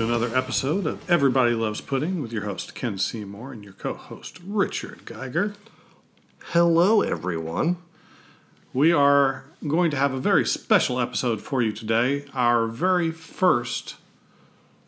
[0.00, 4.38] To another episode of Everybody Loves Pudding with your host Ken Seymour and your co-host
[4.42, 5.52] Richard Geiger.
[6.42, 7.76] Hello, everyone.
[8.72, 12.24] We are going to have a very special episode for you today.
[12.32, 13.96] Our very first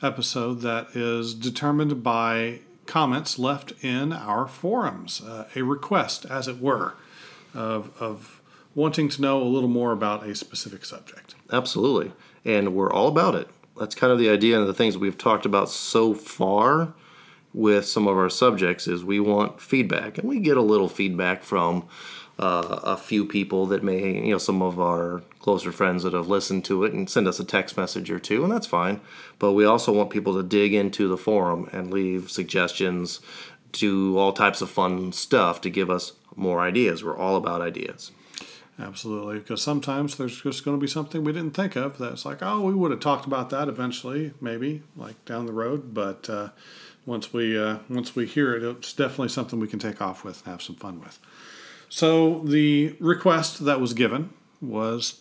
[0.01, 6.59] episode that is determined by comments left in our forums, uh, a request, as it
[6.59, 6.95] were,
[7.53, 8.41] of, of
[8.75, 11.35] wanting to know a little more about a specific subject.
[11.53, 12.13] Absolutely.
[12.47, 13.51] And we're all about it.
[13.79, 16.95] That's kind of the idea and the things we've talked about so far
[17.55, 20.19] with some of our subjects is we want feedback.
[20.19, 21.87] And we get a little feedback from
[22.39, 26.29] uh, a few people that may you know some of our closer friends that have
[26.29, 29.01] listened to it and send us a text message or two and that's fine.
[29.39, 33.21] But we also want people to dig into the forum and leave suggestions
[33.73, 37.05] to all types of fun stuff to give us more ideas.
[37.05, 38.13] We're all about ideas
[38.79, 42.39] Absolutely, because sometimes there's just going to be something we didn't think of that's like,
[42.41, 45.93] oh, we would have talked about that eventually, maybe like down the road.
[45.93, 46.49] But uh,
[47.05, 50.43] once we uh, once we hear it, it's definitely something we can take off with
[50.45, 51.19] and have some fun with.
[51.91, 54.31] So the request that was given
[54.63, 55.21] was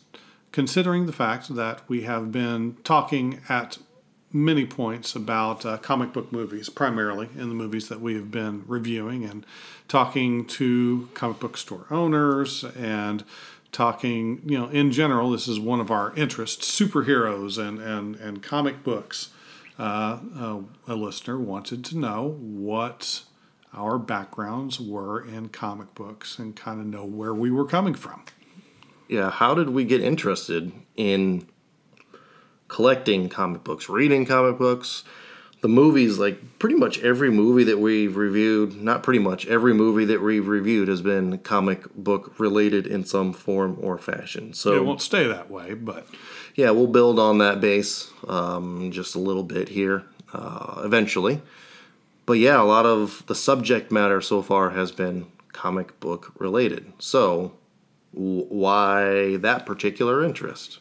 [0.54, 3.78] considering the fact that we have been talking at
[4.34, 8.64] many points about uh, comic book movies, primarily in the movies that we have been
[8.66, 9.46] reviewing, and
[9.92, 13.26] talking to comic book store owners and
[13.74, 18.42] talking, you know, in general, this is one of our interests superheroes and, and, and
[18.42, 19.32] comic books.
[19.78, 23.24] Uh, uh, a listener wanted to know what
[23.74, 28.24] our backgrounds were in comic books and kind of know where we were coming from.
[29.10, 31.48] Yeah, how did we get interested in
[32.70, 35.04] collecting comic books, reading comic books,
[35.62, 40.06] the movies, like pretty much every movie that we've reviewed, not pretty much, every movie
[40.06, 44.54] that we've reviewed has been comic book related in some form or fashion.
[44.54, 46.08] So it won't stay that way, but.
[46.56, 50.04] Yeah, we'll build on that base um, just a little bit here
[50.34, 51.42] uh, eventually.
[52.26, 56.92] But yeah, a lot of the subject matter so far has been comic book related.
[57.00, 57.54] So,
[58.14, 60.80] w- why that particular interest?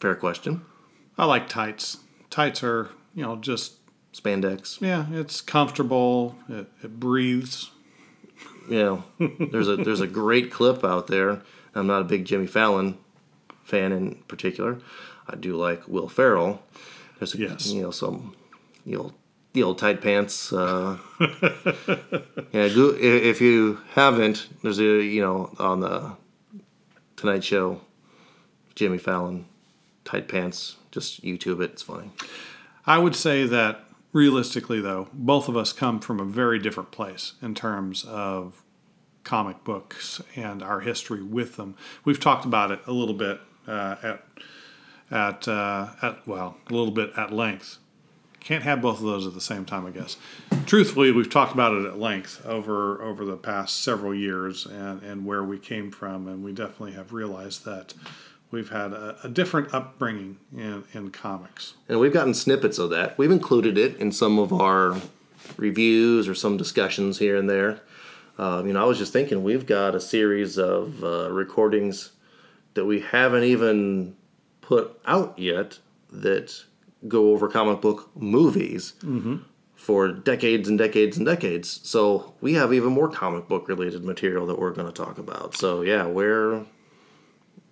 [0.00, 0.62] Fair question.
[1.16, 1.98] I like tights.
[2.30, 3.74] Tights are, you know, just
[4.12, 4.80] spandex.
[4.80, 6.36] Yeah, it's comfortable.
[6.48, 7.70] It, it breathes.
[8.68, 11.42] Yeah, there's a there's a great clip out there.
[11.74, 12.98] I'm not a big Jimmy Fallon
[13.64, 14.78] fan in particular.
[15.28, 16.62] I do like Will Ferrell.
[17.18, 17.68] There's a, yes.
[17.68, 18.34] you know some
[18.86, 19.14] the old
[19.52, 20.52] the old tight pants.
[20.52, 20.98] Uh,
[22.52, 26.16] yeah, if you haven't, there's a you know on the
[27.16, 27.80] Tonight Show,
[28.74, 29.46] Jimmy Fallon
[30.04, 30.76] tight pants.
[30.90, 31.72] Just YouTube it.
[31.72, 32.10] It's funny.
[32.88, 33.84] I would say that
[34.14, 38.62] realistically, though, both of us come from a very different place in terms of
[39.24, 41.76] comic books and our history with them.
[42.06, 44.24] We've talked about it a little bit uh, at
[45.10, 47.76] at uh, at well, a little bit at length.
[48.40, 50.16] Can't have both of those at the same time, I guess.
[50.64, 55.26] Truthfully, we've talked about it at length over over the past several years and and
[55.26, 57.92] where we came from, and we definitely have realized that
[58.50, 61.74] we've had a, a, different upbringing in, in comics.
[61.88, 63.18] And we've gotten snippets of that.
[63.18, 64.96] We've included it in some of our
[65.56, 67.80] reviews or some discussions here and there.
[68.38, 72.12] Um, you know, I was just thinking we've got a series of uh, recordings
[72.74, 74.16] that we haven't even
[74.60, 75.78] put out yet
[76.10, 76.64] that
[77.06, 79.38] go over comic book movies mm-hmm.
[79.74, 81.80] for decades and decades and decades.
[81.82, 85.56] So we have even more comic book related material that we're going to talk about.
[85.56, 86.64] So yeah, we're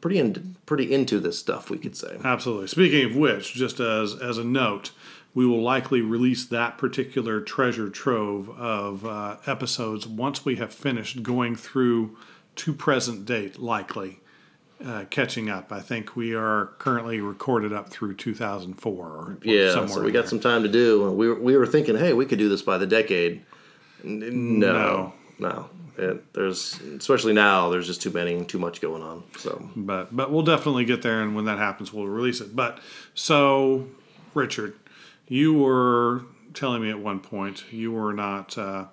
[0.01, 2.19] pretty in, pretty into this stuff, we could say.
[2.23, 2.69] Absolutely.
[2.69, 4.93] Speaking of which, just as as a note,
[5.35, 11.23] we will likely release that particular treasure trove of uh, episodes once we have finished
[11.23, 12.17] going through
[12.57, 14.21] to present date, likely.
[14.85, 15.73] Uh, catching up.
[15.73, 19.07] I think we are currently recorded up through 2004.
[19.07, 20.29] Or, yeah, so we got there.
[20.29, 21.11] some time to do.
[21.13, 23.43] We were, we were thinking, hey, we could do this by the decade.
[24.05, 25.71] No, no, no.
[25.99, 29.71] It, there's especially now there's just too many too much going on so.
[29.75, 32.55] But but we'll definitely get there and when that happens we'll release it.
[32.55, 32.81] But
[33.15, 33.87] so
[34.35, 34.75] richard
[35.29, 36.23] you were
[36.55, 38.87] telling me at one point you were not uh,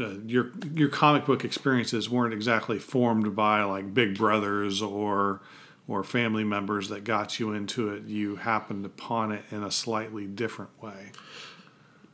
[0.00, 5.40] uh, your your comic book experiences weren't exactly formed by like big brothers or
[5.88, 8.04] or family members that got you into it.
[8.04, 11.12] You happened upon it in a slightly different way.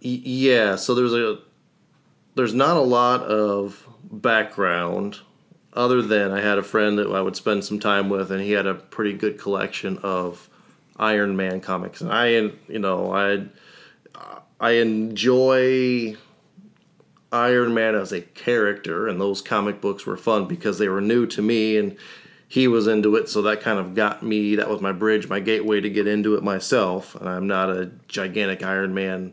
[0.00, 1.38] Yeah so there's a
[2.38, 5.18] there's not a lot of background
[5.72, 8.52] other than I had a friend that I would spend some time with, and he
[8.52, 10.48] had a pretty good collection of
[10.96, 12.00] Iron Man comics.
[12.00, 13.46] And I, you know, I
[14.60, 16.14] I enjoy
[17.32, 21.26] Iron Man as a character, and those comic books were fun because they were new
[21.26, 21.96] to me, and
[22.46, 24.54] he was into it, so that kind of got me.
[24.54, 27.16] That was my bridge, my gateway to get into it myself.
[27.16, 29.32] And I'm not a gigantic Iron Man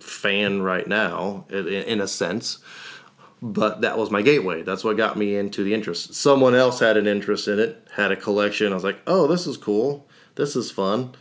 [0.00, 2.58] fan right now, in, a sense,
[3.42, 4.62] but that was my gateway.
[4.62, 6.14] That's what got me into the interest.
[6.14, 8.72] Someone else had an interest in it, had a collection.
[8.72, 10.08] I was like, oh, this is cool.
[10.34, 11.14] This is fun.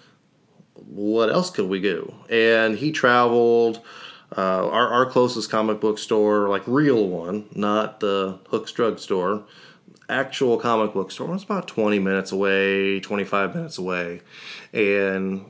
[0.74, 2.14] What else could we do?
[2.30, 3.82] And he traveled.
[4.38, 9.46] Uh, our, our closest comic book store, like real one, not the Hooks Drug Store,
[10.10, 14.22] actual comic book store was about 20 minutes away 25 minutes away
[14.74, 15.46] and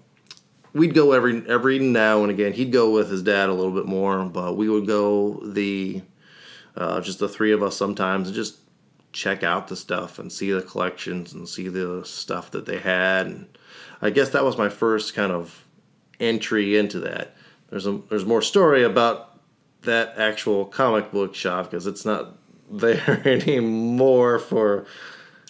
[0.78, 3.86] we'd go every every now and again he'd go with his dad a little bit
[3.86, 6.02] more but we would go the
[6.76, 8.58] uh, just the three of us sometimes and just
[9.14, 13.26] check out the stuff and see the collections and see the stuff that they had
[13.26, 13.58] and
[14.02, 15.66] i guess that was my first kind of
[16.20, 17.36] entry into that
[17.70, 19.40] there's a there's more story about
[19.84, 22.36] that actual comic book shop because it's not
[22.72, 24.86] there anymore for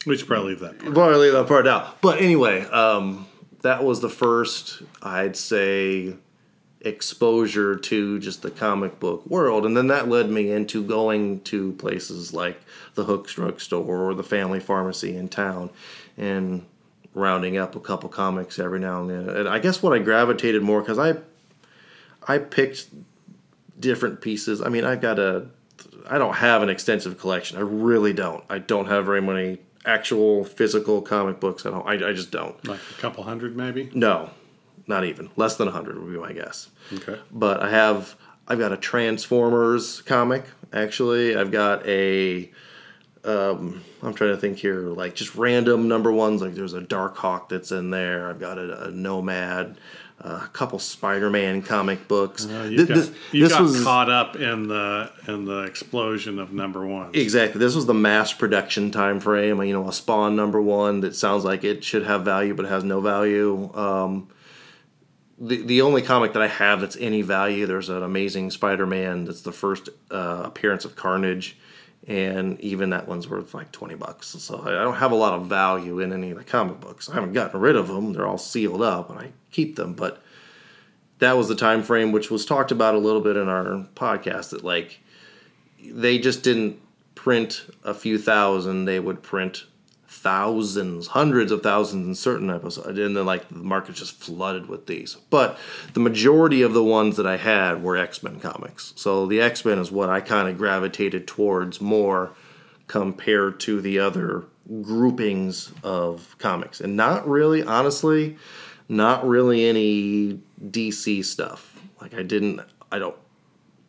[0.05, 0.93] We should probably leave that part.
[0.93, 1.99] probably leave that part out.
[2.01, 3.25] But anyway, um,
[3.61, 6.15] that was the first, I'd say,
[6.81, 9.65] exposure to just the comic book world.
[9.65, 12.61] And then that led me into going to places like
[12.95, 15.69] the Hooks Drug Store or the Family Pharmacy in town
[16.17, 16.65] and
[17.13, 19.29] rounding up a couple comics every now and then.
[19.35, 21.15] And I guess what I gravitated more because I
[22.27, 22.87] I picked
[23.79, 24.61] different pieces.
[24.61, 25.47] I mean, I've got a
[26.09, 27.57] I don't have an extensive collection.
[27.57, 28.43] I really don't.
[28.49, 31.83] I don't have very many actual physical comic books at home.
[31.85, 32.63] I, I just don't.
[32.67, 33.89] Like a couple hundred, maybe.
[33.93, 34.29] No,
[34.85, 35.29] not even.
[35.35, 36.69] Less than 100 would be my guess.
[36.93, 37.19] Okay.
[37.31, 38.15] But I have,
[38.47, 41.35] I've got a Transformers comic, actually.
[41.35, 42.51] I've got a,
[43.23, 46.41] um, I'm trying to think here, like just random number ones.
[46.41, 48.29] Like there's a Dark Hawk that's in there.
[48.29, 49.77] I've got a, a Nomad,
[50.23, 52.45] uh, a couple Spider-Man comic books.
[52.47, 55.63] Uh, you Th- got, this you this got was caught up in the in the
[55.63, 57.11] explosion of number one.
[57.13, 57.59] exactly.
[57.59, 59.61] This was the mass production time frame.
[59.63, 62.69] You know, a Spawn number one that sounds like it should have value, but it
[62.69, 63.71] has no value.
[63.75, 64.29] Um,
[65.39, 69.25] the the only comic that I have that's any value, there's an Amazing Spider-Man.
[69.25, 71.57] That's the first uh, appearance of Carnage,
[72.05, 74.27] and even that one's worth like twenty bucks.
[74.27, 77.09] So I don't have a lot of value in any of the comic books.
[77.09, 79.93] I haven't gotten rid of them; they're all sealed up, and I keep them.
[79.93, 80.21] But
[81.19, 84.51] that was the time frame, which was talked about a little bit in our podcast.
[84.51, 84.99] That like
[85.83, 86.79] they just didn't
[87.15, 89.65] print a few thousand; they would print
[90.21, 94.87] thousands, hundreds of thousands in certain episodes, and then like the market just flooded with
[94.87, 95.15] these.
[95.29, 95.57] But
[95.93, 99.63] the majority of the ones that I had were X Men comics, so the X
[99.63, 102.31] Men is what I kind of gravitated towards more
[102.87, 104.45] compared to the other
[104.81, 108.37] groupings of comics, and not really, honestly,
[108.89, 111.79] not really any DC stuff.
[112.01, 112.61] Like I didn't,
[112.91, 113.15] I don't.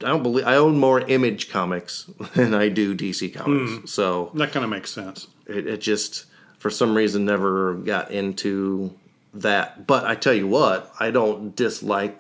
[0.01, 3.73] I don't believe I own more Image comics than I do DC comics.
[3.73, 3.87] Hmm.
[3.87, 5.27] So That kind of makes sense.
[5.49, 6.27] It, it just
[6.59, 8.93] for some reason never got into
[9.35, 9.87] that.
[9.87, 12.19] But i tell you what i don't dislike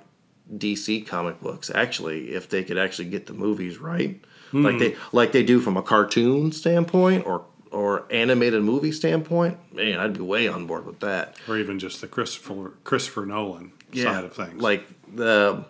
[0.56, 4.20] dc comic books actually if they could actually get the movies right.
[4.50, 4.64] Hmm.
[4.64, 9.98] Like they like they do from a cartoon standpoint or or animated movie standpoint man
[10.00, 11.36] i'd be way on board with that.
[11.48, 14.61] Or even just the Christopher Christopher Nolan side of things.
[14.62, 15.64] like the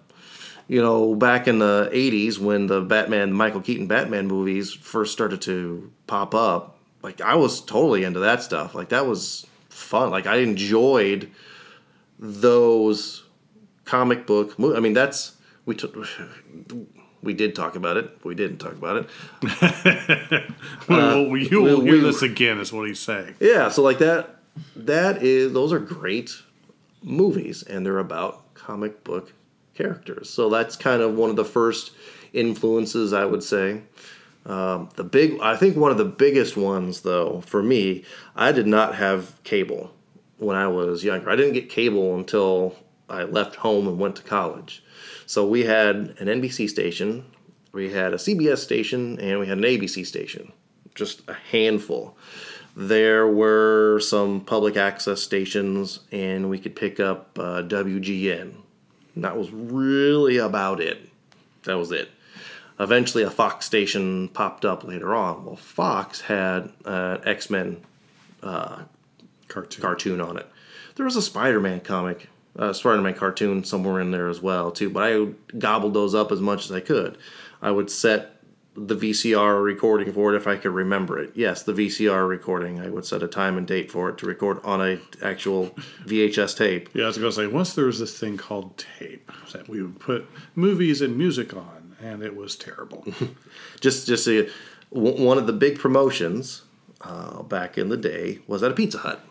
[0.68, 5.40] you know back in the 80s when the batman michael keaton batman movies first started
[5.42, 10.26] to pop up like i was totally into that stuff like that was fun like
[10.26, 11.30] i enjoyed
[12.18, 13.24] those
[13.84, 15.36] comic book mo- i mean that's
[15.66, 15.96] we took
[17.22, 18.96] we did talk about it we didn't talk about
[19.42, 20.50] it
[20.88, 23.34] well, you will uh, hear we- this again, is what he's saying.
[23.40, 24.36] Yeah, so like that
[24.76, 26.30] that is those are great
[27.02, 29.32] movies and they're about comic book
[29.74, 30.30] characters.
[30.30, 31.92] So that's kind of one of the first
[32.32, 33.82] influences I would say.
[34.48, 38.66] Um, the big I think one of the biggest ones though for me, I did
[38.66, 39.92] not have cable
[40.38, 41.30] when I was younger.
[41.30, 42.76] I didn't get cable until
[43.08, 44.82] I left home and went to college.
[45.26, 47.26] So we had an NBC station,
[47.72, 50.52] we had a CBS station, and we had an ABC station.
[50.94, 52.16] Just a handful
[52.78, 58.54] there were some public access stations and we could pick up uh, WGN.
[59.16, 61.08] And that was really about it.
[61.64, 62.08] That was it.
[62.80, 65.44] Eventually, a Fox station popped up later on.
[65.44, 67.84] Well, Fox had an X Men
[68.40, 69.82] Cartoon.
[69.82, 70.46] cartoon on it.
[70.96, 74.70] There was a Spider Man comic, uh, Spider Man cartoon somewhere in there as well,
[74.70, 74.90] too.
[74.90, 77.18] But I gobbled those up as much as I could.
[77.60, 78.38] I would set
[78.86, 81.32] the VCR recording for it if I could remember it.
[81.34, 82.80] Yes, the VCR recording.
[82.80, 85.74] I would set a time and date for it to record on a actual
[86.06, 86.88] VHS tape.
[86.94, 89.82] Yeah, I was going to say, once there was this thing called tape that we
[89.82, 93.06] would put movies and music on, and it was terrible.
[93.80, 94.48] Just, just a,
[94.92, 96.62] w- one of the big promotions
[97.00, 99.24] uh, back in the day was at a Pizza Hut.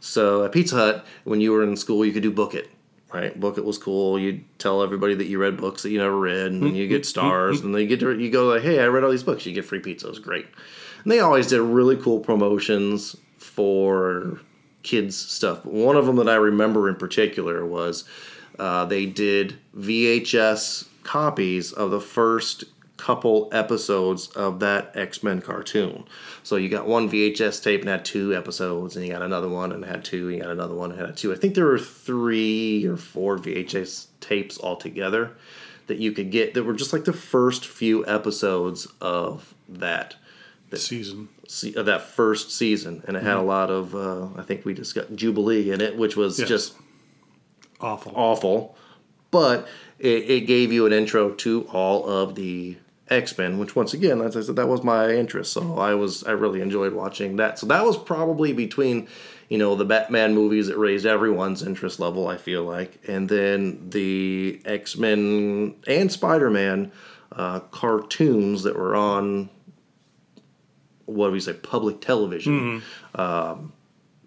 [0.00, 2.70] So at Pizza Hut, when you were in school, you could do book it.
[3.12, 4.18] Right, book it was cool.
[4.18, 7.62] You'd tell everybody that you read books that you never read, and you get stars,
[7.62, 9.54] and then you get to you go like, "Hey, I read all these books." You
[9.54, 10.08] get free pizza.
[10.08, 10.44] It was great.
[11.02, 14.40] And they always did really cool promotions for
[14.82, 15.62] kids stuff.
[15.64, 18.04] But one of them that I remember in particular was
[18.58, 22.64] uh, they did VHS copies of the first
[22.96, 26.04] couple episodes of that X Men cartoon.
[26.42, 29.70] So you got one VHS tape and had two episodes, and you got another one
[29.72, 31.32] and had two, and you got another one and had two.
[31.32, 35.30] I think there were three or four VHS tapes altogether
[35.86, 40.16] that you could get that were just like the first few episodes of that
[40.74, 41.28] season.
[41.46, 44.74] se- of that first season, and it had a lot of uh, I think we
[44.74, 46.48] discussed Jubilee in it, which was Yes.
[46.48, 46.74] just
[47.80, 48.12] Awful.
[48.14, 48.76] awful,
[49.30, 49.68] but
[49.98, 52.76] it, it gave you an intro to all of the
[53.08, 55.52] X Men, which once again, as I said, that was my interest.
[55.52, 57.58] So I was I really enjoyed watching that.
[57.58, 59.08] So that was probably between
[59.48, 62.28] you know the Batman movies that raised everyone's interest level.
[62.28, 66.92] I feel like, and then the X Men and Spider Man
[67.32, 69.50] uh, cartoons that were on
[71.06, 72.82] what do we say public television
[73.14, 73.72] um,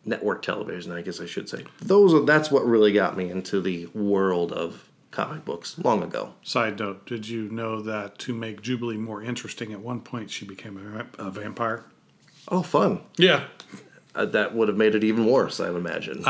[0.06, 3.62] network television i guess i should say those are that's what really got me into
[3.62, 8.62] the world of comic books long ago Side note: Did you know that to make
[8.62, 10.78] Jubilee more interesting, at one point she became
[11.20, 11.84] a, a vampire?
[12.48, 13.44] oh fun Yeah.
[14.16, 16.24] uh, that would have made it even worse i would imagine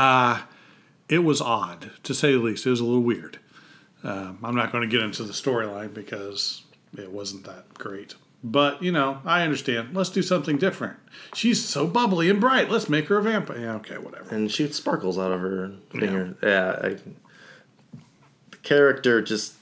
[1.08, 2.64] It was odd, to say the least.
[2.66, 3.38] It was a little weird.
[4.02, 6.62] Um, I'm not going to get into the storyline because
[6.96, 8.14] it wasn't that great.
[8.44, 9.94] But, you know, I understand.
[9.94, 10.96] Let's do something different.
[11.34, 12.70] She's so bubbly and bright.
[12.70, 13.58] Let's make her a vampire.
[13.58, 14.34] Yeah, okay, whatever.
[14.34, 16.88] and shoots sparkles out of her finger yeah, I,
[18.50, 19.54] the character just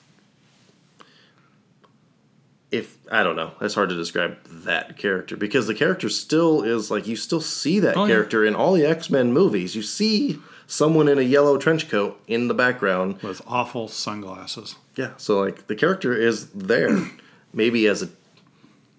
[2.70, 6.88] if I don't know, it's hard to describe that character because the character still is
[6.90, 8.14] like you still see that Oh, yeah.
[8.14, 9.74] character in all the X Men movies.
[9.74, 13.20] You see someone in a yellow trench coat in the background.
[13.22, 14.76] With awful sunglasses.
[14.94, 16.96] Yeah, so like the character is there,
[17.52, 18.08] maybe as a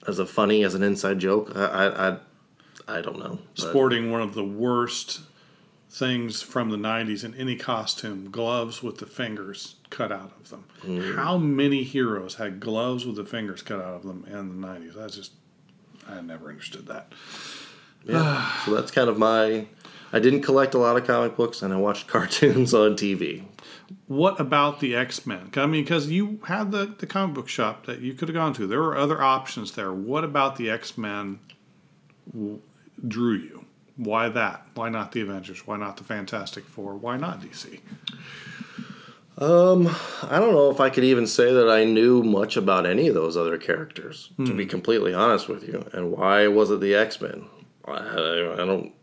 [0.08, 1.52] as a funny as an inside joke.
[1.56, 2.18] I I I,
[2.98, 3.40] I don't know.
[3.56, 5.22] But- Sporting one of the worst
[5.90, 10.64] things from the 90s in any costume gloves with the fingers cut out of them.
[10.86, 11.16] Mm.
[11.18, 14.94] How many heroes had gloves with the fingers cut out of them in the 90s?
[14.96, 15.34] That's just,
[16.08, 17.12] I never understood that.
[18.06, 18.52] Yeah.
[18.66, 19.68] so that's kind of my.
[20.14, 23.44] I didn't collect a lot of comic books, and I watched cartoons on TV.
[24.08, 25.50] What about the X Men?
[25.56, 28.54] I mean, because you had the, the comic book shop that you could have gone
[28.54, 28.68] to.
[28.68, 29.92] There were other options there.
[29.92, 31.40] What about the X Men
[33.08, 33.66] drew you?
[33.98, 34.66] Why that?
[34.74, 35.66] Why not the Avengers?
[35.68, 36.96] Why not the Fantastic Four?
[36.96, 37.80] Why not DC?
[39.38, 39.88] Um,
[40.24, 43.16] I don't know if I could even say that I knew much about any of
[43.16, 45.84] those other characters, to be completely honest with you.
[45.94, 47.48] And why was it the X Men?
[47.86, 48.94] I, I don't.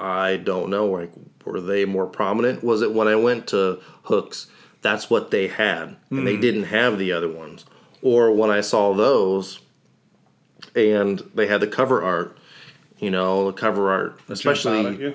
[0.00, 0.86] I don't know.
[0.86, 1.12] Like,
[1.44, 2.62] were they more prominent?
[2.64, 4.46] Was it when I went to Hooks?
[4.82, 7.64] That's what they had, and they didn't have the other ones.
[8.02, 9.60] Or when I saw those,
[10.76, 12.36] and they had the cover art.
[12.98, 15.14] You know, the cover art, especially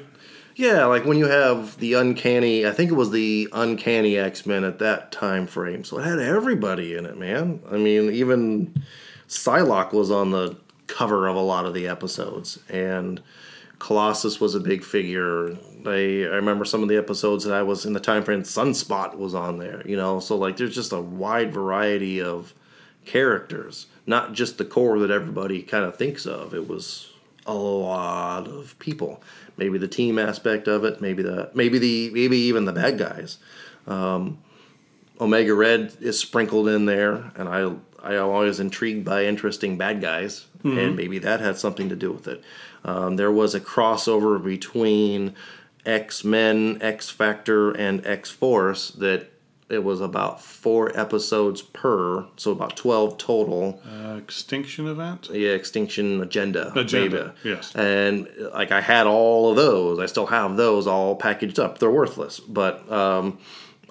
[0.60, 4.66] yeah, like when you have the uncanny, I think it was the uncanny X Men
[4.66, 5.86] at that time frame.
[5.86, 7.62] So it had everybody in it, man.
[7.72, 8.84] I mean, even
[9.30, 10.58] Psylocke was on the
[10.88, 13.22] cover of a lot of the episodes, and
[13.80, 15.58] Colossus was a big figure.
[15.86, 18.44] I I remember some of the episodes that I was in the time frame.
[18.44, 20.20] Sunspot was on there, you know.
[20.20, 22.54] So like, there's just a wide variety of
[23.06, 26.54] characters, not just the core that everybody kind of thinks of.
[26.54, 27.12] It was
[27.46, 29.24] a lot of people.
[29.58, 33.38] Maybe the team aspect of it, maybe the maybe the maybe even the bad guys.
[33.88, 34.40] Um,
[35.20, 37.72] Omega Red is sprinkled in there, and I
[38.02, 42.12] I am always intrigued by interesting bad guys, and maybe that had something to do
[42.12, 42.44] with it.
[42.86, 45.36] Um, there was a crossover between
[45.86, 49.32] X Men, X Factor, and X Force that
[49.70, 53.82] it was about four episodes per, so about twelve total.
[53.88, 55.30] Uh, Extinction Event?
[55.32, 56.72] Yeah, Extinction Agenda.
[56.78, 57.56] Agenda, maybe.
[57.56, 57.76] yes.
[57.76, 60.00] And like I had all of those.
[60.00, 61.78] I still have those all packaged up.
[61.78, 63.38] They're worthless, but um,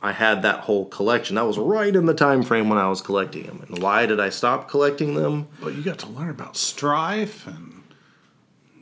[0.02, 1.37] I had that whole collection.
[1.37, 3.64] That was right in the time frame when I was collecting them.
[3.68, 5.47] And why did I stop collecting them?
[5.61, 7.85] But you got to learn about Stryfe, and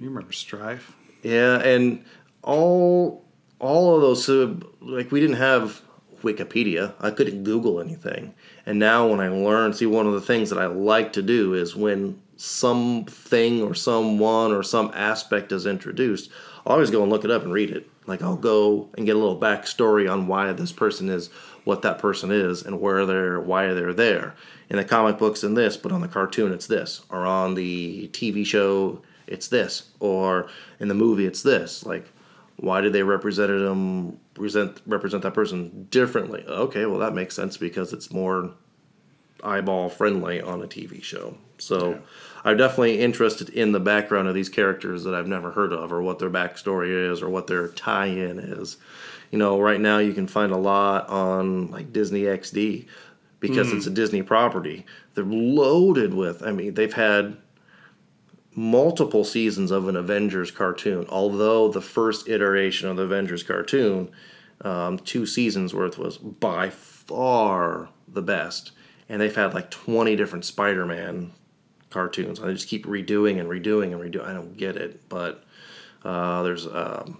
[0.01, 0.93] you remember Stryfe?
[1.23, 2.05] Yeah, and
[2.47, 3.25] all
[3.59, 4.25] all of those.
[4.25, 5.83] So like we didn't have
[6.23, 6.95] Wikipedia.
[7.01, 8.35] I couldn't Google anything.
[8.65, 11.53] And now when I learn, see one of the things that I like to do
[11.53, 16.31] is when something or someone or some aspect is introduced,
[16.65, 17.89] I'll always go and look it up and read it.
[18.07, 21.29] Like I'll go and get a little backstory on why this person is
[21.65, 24.35] what that person is and where they're why they're there.
[24.69, 27.03] In the comic books in this, but on the cartoon it's this.
[27.09, 30.49] Or on the TV show it's this, or
[30.79, 31.85] in the movie it's this.
[31.85, 32.07] Like,
[32.57, 36.45] why did they represent them present represent that person differently?
[36.47, 38.53] Okay, well that makes sense because it's more
[39.43, 41.37] eyeball friendly on a TV show.
[41.59, 41.99] So yeah.
[42.45, 46.03] I'm definitely interested in the background of these characters that I've never heard of, or
[46.03, 48.77] what their backstory is, or what their tie-in is.
[49.31, 52.87] You know, right now you can find a lot on like Disney XD
[53.41, 53.77] because mm.
[53.77, 54.87] it's a Disney property.
[55.15, 56.43] They're loaded with.
[56.43, 57.37] I mean, they've had
[58.57, 61.07] multiple seasons of an Avengers cartoon.
[61.11, 64.11] Although the first iteration of the Avengers cartoon,
[64.63, 68.73] um, two seasons worth, was by far the best.
[69.09, 71.33] And they've had like 20 different Spider Man
[71.91, 72.41] cartoons.
[72.41, 74.27] I just keep redoing and redoing and redoing.
[74.27, 75.09] I don't get it.
[75.09, 75.45] But
[76.03, 77.19] uh, there's um,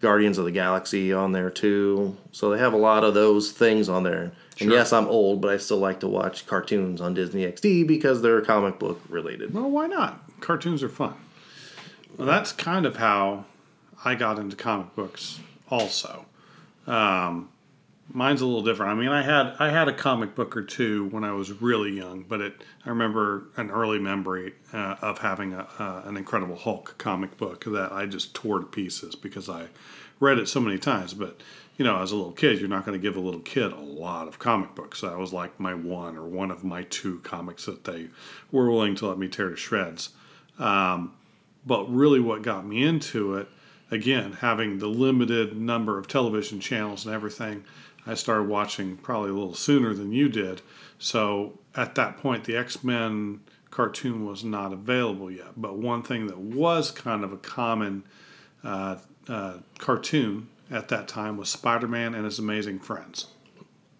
[0.00, 2.16] Guardians of the Galaxy on there too.
[2.32, 4.32] So they have a lot of those things on there.
[4.56, 4.66] Sure.
[4.66, 8.22] And yes, I'm old, but I still like to watch cartoons on Disney XD because
[8.22, 9.54] they're comic book related.
[9.54, 10.23] Well, why not?
[10.40, 11.14] Cartoons are fun.
[12.16, 13.44] Well, that's kind of how
[14.04, 16.26] I got into comic books, also.
[16.86, 17.48] Um,
[18.12, 18.92] mine's a little different.
[18.92, 21.92] I mean, I had I had a comic book or two when I was really
[21.92, 26.56] young, but it I remember an early memory uh, of having a, uh, an Incredible
[26.56, 29.68] Hulk comic book that I just tore to pieces because I
[30.20, 31.14] read it so many times.
[31.14, 31.40] But
[31.76, 33.80] you know, as a little kid, you're not going to give a little kid a
[33.80, 35.00] lot of comic books.
[35.00, 38.08] So that was like my one or one of my two comics that they
[38.52, 40.10] were willing to let me tear to shreds.
[40.58, 41.12] Um,
[41.66, 43.48] but really, what got me into it,
[43.90, 47.64] again, having the limited number of television channels and everything,
[48.06, 50.60] I started watching probably a little sooner than you did.
[50.98, 55.52] So at that point, the X Men cartoon was not available yet.
[55.56, 58.04] But one thing that was kind of a common
[58.62, 58.96] uh,
[59.28, 63.28] uh, cartoon at that time was Spider Man and His Amazing Friends.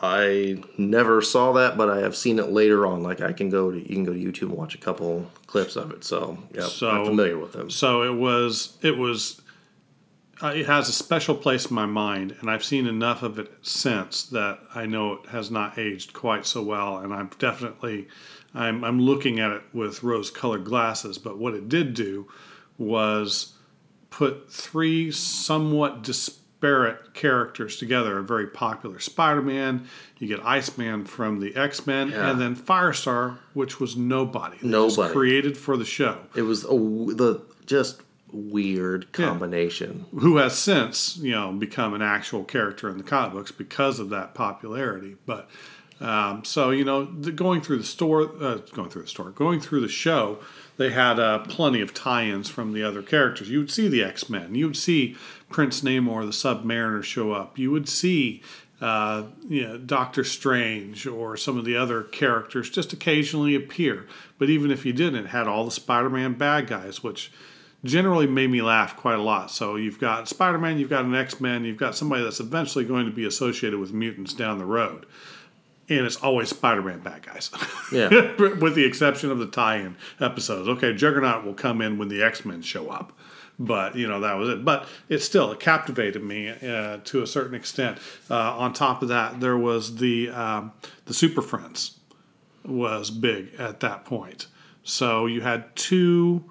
[0.00, 3.02] I never saw that, but I have seen it later on.
[3.02, 5.76] Like I can go to you can go to YouTube and watch a couple clips
[5.76, 6.04] of it.
[6.04, 7.70] So yeah, so, I'm familiar with them.
[7.70, 9.40] So it was it was
[10.42, 13.52] uh, it has a special place in my mind, and I've seen enough of it
[13.62, 16.98] since that I know it has not aged quite so well.
[16.98, 18.08] And I'm definitely
[18.52, 21.18] I'm I'm looking at it with rose-colored glasses.
[21.18, 22.28] But what it did do
[22.78, 23.52] was
[24.10, 28.98] put three somewhat disparate disparate characters together are very popular.
[28.98, 29.86] Spider Man,
[30.18, 32.30] you get Iceman from the X Men, yeah.
[32.30, 34.56] and then Firestar, which was nobody.
[34.62, 36.18] Nobody created for the show.
[36.34, 38.00] It was a, the just
[38.32, 40.06] weird combination.
[40.12, 40.20] Yeah.
[40.20, 44.10] Who has since you know become an actual character in the comic books because of
[44.10, 45.48] that popularity, but.
[46.00, 49.60] Um, so you know, the, going through the store, uh, going through the store, going
[49.60, 50.40] through the show,
[50.76, 53.48] they had uh, plenty of tie-ins from the other characters.
[53.48, 54.56] You would see the X Men.
[54.56, 55.16] You would see
[55.54, 57.60] Prince Namor, the Submariner, show up.
[57.60, 58.42] You would see
[58.80, 64.08] uh, you know, Doctor Strange or some of the other characters just occasionally appear.
[64.36, 67.30] But even if you didn't, it had all the Spider-Man bad guys, which
[67.84, 69.48] generally made me laugh quite a lot.
[69.52, 73.12] So you've got Spider-Man, you've got an X-Men, you've got somebody that's eventually going to
[73.12, 75.06] be associated with mutants down the road
[75.88, 77.50] and it's always Spider-Man bad guys.
[77.92, 78.08] Yeah.
[78.38, 80.68] With the exception of the tie-in episodes.
[80.68, 83.12] Okay, Juggernaut will come in when the X-Men show up.
[83.58, 84.64] But you know that was it.
[84.64, 87.98] But it still it captivated me uh, to a certain extent.
[88.28, 90.72] Uh, on top of that, there was the um,
[91.06, 91.98] the Super Friends
[92.64, 94.46] was big at that point.
[94.82, 96.44] So you had two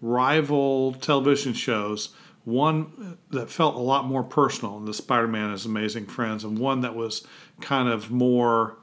[0.00, 2.10] rival television shows.
[2.44, 6.94] One that felt a lot more personal the Spider-Man as Amazing Friends, and one that
[6.94, 7.26] was
[7.60, 8.76] kind of more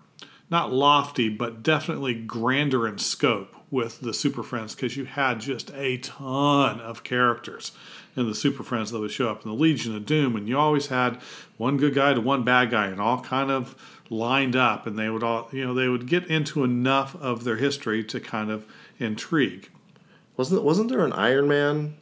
[0.50, 5.72] not lofty, but definitely grander in scope with the Super Friends because you had just
[5.74, 7.72] a ton of characters
[8.16, 10.58] in the Super Friends that would show up in the Legion of Doom, and you
[10.58, 11.20] always had
[11.58, 13.76] one good guy to one bad guy, and all kind of
[14.10, 17.58] lined up, and they would all, you know, they would get into enough of their
[17.58, 18.66] history to kind of
[18.98, 19.70] intrigue.
[20.36, 21.96] Wasn't wasn't there an Iron Man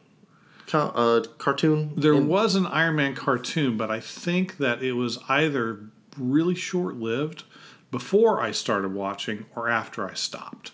[0.72, 1.92] uh, cartoon?
[1.96, 5.80] There in- was an Iron Man cartoon, but I think that it was either
[6.16, 7.44] really short lived
[7.90, 10.72] before I started watching or after I stopped.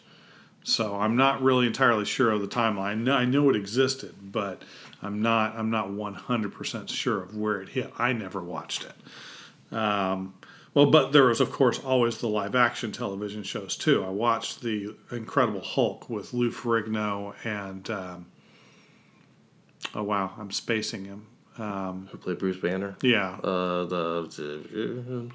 [0.64, 3.12] So I'm not really entirely sure of the timeline.
[3.12, 4.62] I know, it existed, but
[5.03, 7.92] I'm not I'm not 100% sure of where it hit.
[7.98, 9.77] I never watched it.
[9.77, 10.35] Um,
[10.72, 14.03] well, but there was of course always the live action television shows too.
[14.03, 18.27] I watched the Incredible Hulk with Lou Ferrigno and um,
[19.94, 21.27] oh wow, I'm spacing him.
[21.59, 22.96] Um, Who played Bruce Banner?
[23.03, 23.35] Yeah.
[23.35, 25.31] Uh, the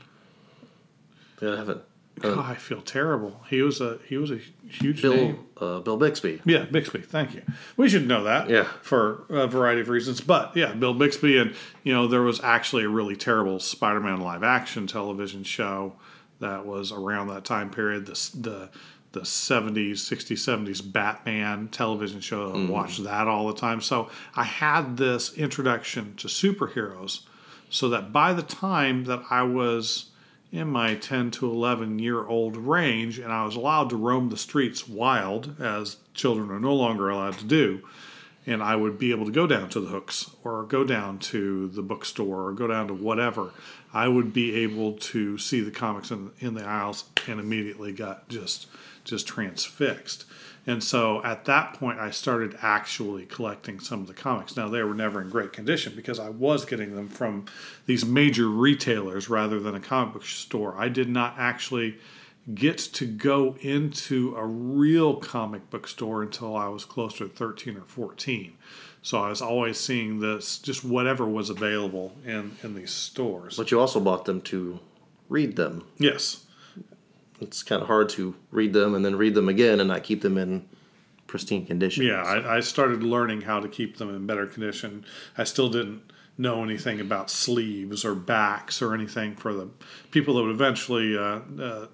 [1.39, 1.81] yeah, I haven't.
[2.21, 3.41] God, I feel terrible.
[3.49, 5.45] He was a he was a huge Bill name.
[5.57, 6.41] Uh, Bill Bixby.
[6.45, 7.01] Yeah, Bixby.
[7.01, 7.41] Thank you.
[7.77, 8.49] We should know that.
[8.49, 8.67] Yeah.
[8.81, 12.83] For a variety of reasons, but yeah, Bill Bixby, and you know there was actually
[12.83, 15.93] a really terrible Spider-Man live action television show
[16.39, 18.05] that was around that time period.
[18.05, 18.69] The the
[19.11, 22.53] the 70s, 60s, 70s Batman television show.
[22.53, 23.81] I watched that all the time.
[23.81, 27.21] So I had this introduction to superheroes
[27.71, 30.08] so that by the time that I was
[30.51, 34.37] in my 10 to 11 year old range and I was allowed to roam the
[34.37, 37.81] streets wild, as children are no longer allowed to do,
[38.45, 41.67] and I would be able to go down to the hooks or go down to
[41.67, 43.51] the bookstore or go down to whatever,
[43.93, 48.27] I would be able to see the comics in, in the aisles and immediately got
[48.29, 48.67] just
[49.03, 50.25] just transfixed.
[50.69, 54.55] And so at that point, I started actually collecting some of the comics.
[54.55, 57.45] Now, they were never in great condition because I was getting them from
[57.87, 60.75] these major retailers rather than a comic book store.
[60.77, 61.97] I did not actually
[62.53, 67.75] get to go into a real comic book store until I was closer to 13
[67.75, 68.53] or 14.
[69.01, 73.57] So I was always seeing this, just whatever was available in, in these stores.
[73.57, 74.79] But you also bought them to
[75.29, 75.87] read them.
[75.97, 76.45] yes.
[77.41, 80.21] It's kind of hard to read them and then read them again and not keep
[80.21, 80.67] them in
[81.27, 82.05] pristine condition.
[82.05, 85.05] Yeah, I, I started learning how to keep them in better condition.
[85.37, 86.01] I still didn't
[86.37, 89.69] know anything about sleeves or backs or anything for the
[90.11, 91.87] people that would eventually, uh, uh,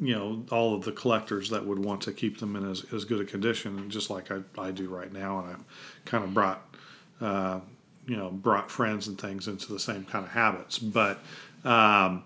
[0.00, 3.04] you know, all of the collectors that would want to keep them in as, as
[3.04, 5.40] good a condition, just like I, I do right now.
[5.40, 5.64] And I've
[6.04, 6.76] kind of brought,
[7.20, 7.60] uh,
[8.06, 10.78] you know, brought friends and things into the same kind of habits.
[10.78, 11.18] But,
[11.64, 12.24] um,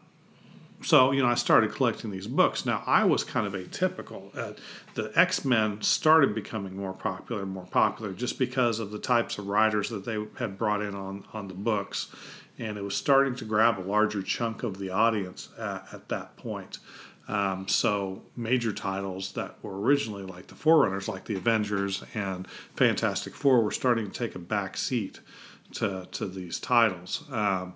[0.82, 2.66] so you know i started collecting these books.
[2.66, 4.54] Now i was kind of atypical uh,
[4.94, 9.46] the x-men started becoming more popular and more popular just because of the types of
[9.46, 12.08] writers that they had brought in on, on the books.
[12.58, 16.36] And it was starting to grab a larger chunk of the audience at, at that
[16.36, 16.78] point.
[17.28, 23.34] Um, so major titles that were originally like the forerunners like the avengers and fantastic
[23.34, 25.20] four were starting to take a back seat
[25.74, 27.24] to, to these titles.
[27.30, 27.74] Um,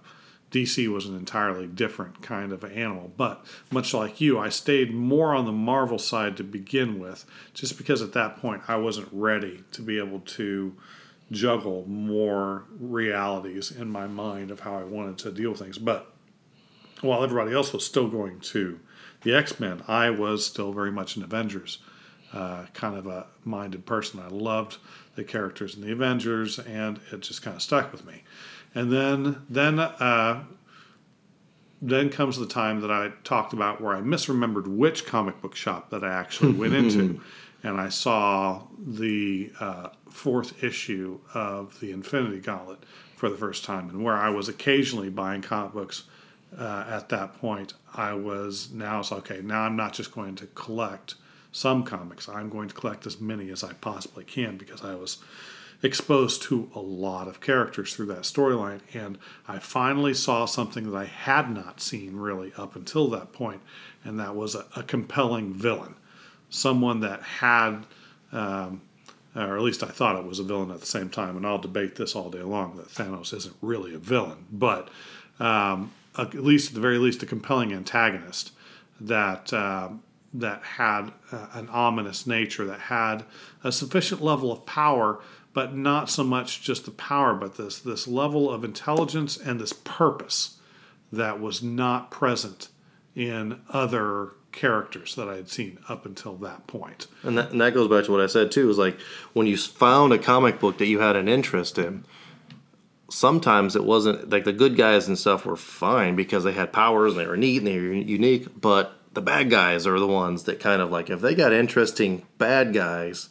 [0.57, 3.13] DC was an entirely different kind of animal.
[3.17, 7.77] But much like you, I stayed more on the Marvel side to begin with, just
[7.77, 10.75] because at that point I wasn't ready to be able to
[11.31, 15.79] juggle more realities in my mind of how I wanted to deal with things.
[15.79, 16.13] But
[17.03, 18.81] while everybody else was still going to
[19.23, 21.79] the X Men, I was still very much an Avengers
[22.33, 24.21] uh, kind of a minded person.
[24.21, 24.79] I loved
[25.15, 28.25] the characters in the Avengers, and it just kind of stuck with me.
[28.77, 30.45] And then then uh,
[31.81, 35.89] then comes the time that I talked about where I misremembered which comic book shop
[35.91, 37.23] that I actually went into,
[37.63, 42.85] and I saw the uh, fourth issue of the Infinity Gauntlet
[43.17, 46.05] for the first time, and where I was occasionally buying comic books.
[46.57, 49.41] Uh, at that point, I was now it's okay.
[49.43, 51.15] Now I'm not just going to collect
[51.51, 52.29] some comics.
[52.29, 55.19] I'm going to collect as many as I possibly can because I was
[55.83, 58.81] exposed to a lot of characters through that storyline.
[58.95, 63.61] And I finally saw something that I had not seen really up until that point,
[64.05, 65.95] and that was a, a compelling villain.
[66.49, 67.85] Someone that had,
[68.33, 68.81] um,
[69.35, 71.59] or at least I thought it was a villain at the same time, and I'll
[71.59, 74.89] debate this all day long that Thanos isn't really a villain, but
[75.41, 78.53] um, at least, at the very least, a compelling antagonist
[79.01, 79.53] that.
[79.53, 80.03] Um,
[80.35, 83.25] that had uh, an ominous nature, that had
[83.65, 85.19] a sufficient level of power
[85.57, 89.73] but not so much just the power, but this this level of intelligence and this
[89.73, 90.59] purpose
[91.11, 92.69] that was not present
[93.15, 97.07] in other characters that I had seen up until that point.
[97.23, 98.69] And that, and that goes back to what I said too.
[98.69, 99.01] Is like
[99.33, 102.05] when you found a comic book that you had an interest in.
[103.09, 107.13] Sometimes it wasn't like the good guys and stuff were fine because they had powers
[107.13, 108.61] and they were neat and they were unique.
[108.61, 112.27] But the bad guys are the ones that kind of like if they got interesting
[112.37, 113.31] bad guys,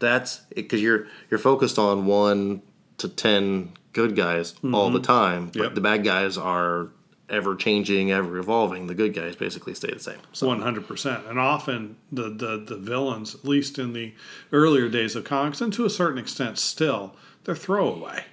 [0.00, 2.62] that's because you're you're focused on one
[2.98, 4.74] to ten good guys mm-hmm.
[4.74, 5.74] all the time, but yep.
[5.74, 6.88] the bad guys are
[7.28, 8.88] ever changing, ever evolving.
[8.88, 10.18] The good guys basically stay the same.
[10.40, 14.14] One hundred percent, and often the, the the villains, at least in the
[14.52, 18.24] earlier days of comics, and to a certain extent still, they're throwaway.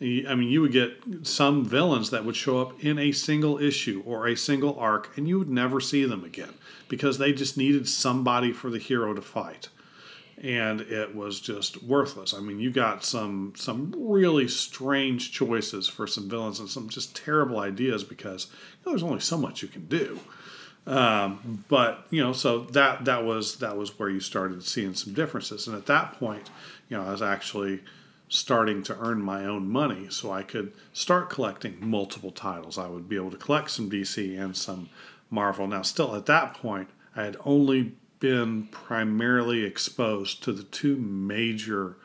[0.00, 4.02] I mean, you would get some villains that would show up in a single issue
[4.04, 6.54] or a single arc, and you would never see them again
[6.88, 9.68] because they just needed somebody for the hero to fight
[10.42, 12.34] and it was just worthless.
[12.34, 17.14] I mean, you got some some really strange choices for some villains and some just
[17.14, 20.18] terrible ideas because you know, there's only so much you can do.
[20.84, 25.14] Um, but you know, so that that was that was where you started seeing some
[25.14, 26.50] differences, and at that point,
[26.88, 27.80] you know, I was actually
[28.28, 32.78] starting to earn my own money, so I could start collecting multiple titles.
[32.78, 34.88] I would be able to collect some DC and some
[35.30, 35.68] Marvel.
[35.68, 41.96] Now, still at that point, I had only been primarily exposed to the two major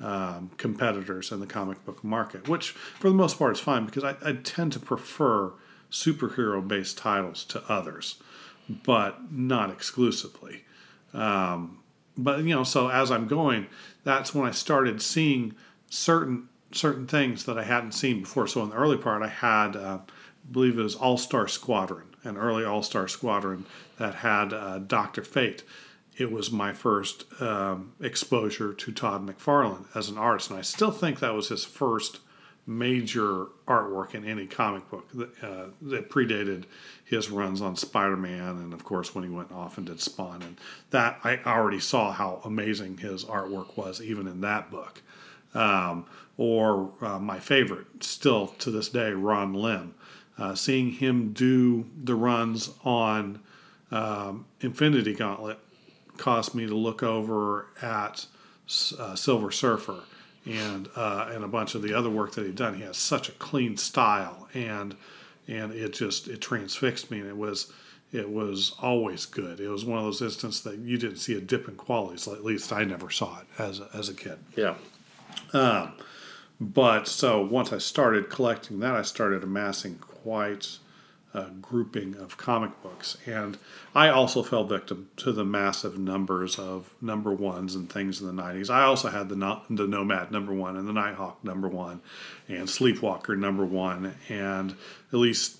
[0.00, 4.04] um, competitors in the comic book market, which for the most part is fine because
[4.04, 5.52] I, I tend to prefer
[5.90, 8.16] superhero based titles to others.
[8.68, 10.64] but not exclusively.
[11.12, 11.78] Um,
[12.16, 13.66] but you know, so as I'm going,
[14.04, 15.54] that's when I started seeing
[15.88, 18.46] certain certain things that I hadn't seen before.
[18.46, 22.08] So in the early part, I had, uh, I believe it was All Star Squadron,
[22.24, 23.64] an early All Star Squadron
[23.98, 25.62] that had uh, Doctor Fate.
[26.16, 30.90] It was my first um, exposure to Todd McFarlane as an artist, and I still
[30.90, 32.20] think that was his first
[32.66, 36.64] major artwork in any comic book that, uh, that predated
[37.04, 40.56] his runs on Spider-Man, and of course when he went off and did Spawn, and
[40.90, 45.02] that I already saw how amazing his artwork was even in that book.
[45.54, 46.06] Um,
[46.36, 49.94] or uh, my favorite, still to this day, Ron Lim.
[50.36, 53.40] Uh, seeing him do the runs on
[53.90, 55.58] um, Infinity Gauntlet
[56.16, 58.26] caused me to look over at
[58.98, 60.02] uh, Silver Surfer
[60.44, 62.74] and uh, and a bunch of the other work that he'd done.
[62.74, 64.96] He has such a clean style, and
[65.48, 67.72] and it just it transfixed me, and it was
[68.12, 69.60] it was always good.
[69.60, 72.28] It was one of those instances that you didn't see a dip in qualities.
[72.28, 74.38] At least I never saw it as a, as a kid.
[74.56, 74.74] Yeah.
[75.52, 75.92] Um,
[76.60, 80.78] but so once I started collecting that, I started amassing quite
[81.36, 83.16] a grouping of comic books.
[83.26, 83.58] And
[83.94, 88.42] I also fell victim to the massive numbers of number ones and things in the
[88.42, 88.70] 90s.
[88.70, 92.00] I also had the, no, the Nomad number one and the Nighthawk number one
[92.48, 94.74] and Sleepwalker number one and
[95.12, 95.58] at least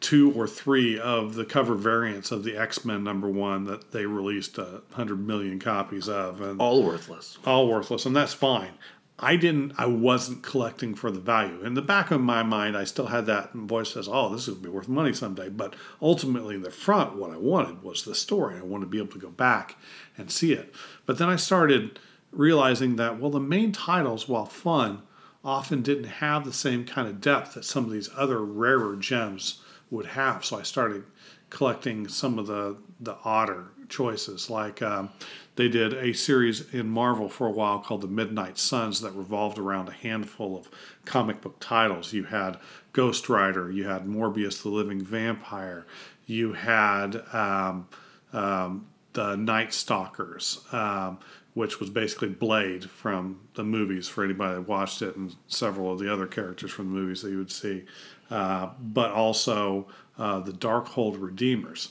[0.00, 4.06] two or three of the cover variants of the X Men number one that they
[4.06, 7.38] released a hundred million copies of, and all worthless.
[7.44, 8.72] All worthless, and that's fine.
[9.20, 9.72] I didn't.
[9.76, 11.60] I wasn't collecting for the value.
[11.64, 14.54] In the back of my mind, I still had that voice says, "Oh, this will
[14.54, 18.56] be worth money someday." But ultimately, in the front, what I wanted was the story.
[18.56, 19.76] I wanted to be able to go back
[20.16, 20.72] and see it.
[21.04, 21.98] But then I started
[22.30, 25.02] realizing that well, the main titles, while fun,
[25.44, 29.62] often didn't have the same kind of depth that some of these other rarer gems
[29.90, 30.44] would have.
[30.44, 31.04] So I started
[31.50, 35.10] collecting some of the the odder choices, like um,
[35.58, 39.58] they did a series in Marvel for a while called the Midnight Suns that revolved
[39.58, 40.70] around a handful of
[41.04, 42.12] comic book titles.
[42.12, 42.58] You had
[42.92, 45.84] Ghost Rider, you had Morbius the Living Vampire,
[46.26, 47.88] you had um,
[48.32, 51.18] um, the Night Stalkers, um,
[51.54, 55.98] which was basically Blade from the movies for anybody that watched it, and several of
[55.98, 57.84] the other characters from the movies that you would see,
[58.30, 61.90] uh, but also uh, the Darkhold Redeemers.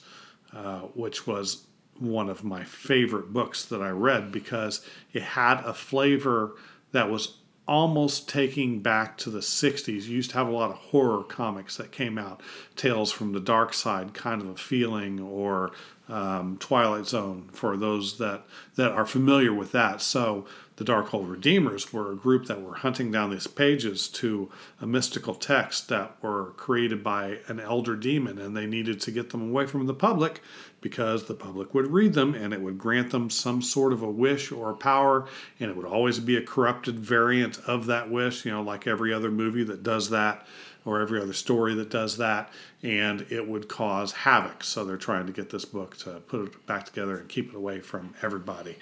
[0.53, 1.66] Uh, which was
[1.99, 6.55] one of my favorite books that I read because it had a flavor
[6.91, 10.05] that was almost taking back to the 60s.
[10.05, 12.41] You used to have a lot of horror comics that came out,
[12.75, 15.71] Tales from the Dark Side kind of a feeling, or
[16.07, 18.43] um, Twilight Zone for those that,
[18.75, 20.01] that are familiar with that.
[20.01, 20.45] So
[20.77, 25.35] the Darkhold Redeemers were a group that were hunting down these pages to a mystical
[25.35, 29.65] text that were created by an elder demon, and they needed to get them away
[29.65, 30.41] from the public
[30.87, 34.09] because the public would read them and it would grant them some sort of a
[34.09, 35.27] wish or a power,
[35.59, 39.11] and it would always be a corrupted variant of that wish, you know, like every
[39.13, 40.47] other movie that does that
[40.85, 42.49] or every other story that does that,
[42.83, 44.63] and it would cause havoc.
[44.63, 47.55] So they're trying to get this book to put it back together and keep it
[47.55, 48.77] away from everybody.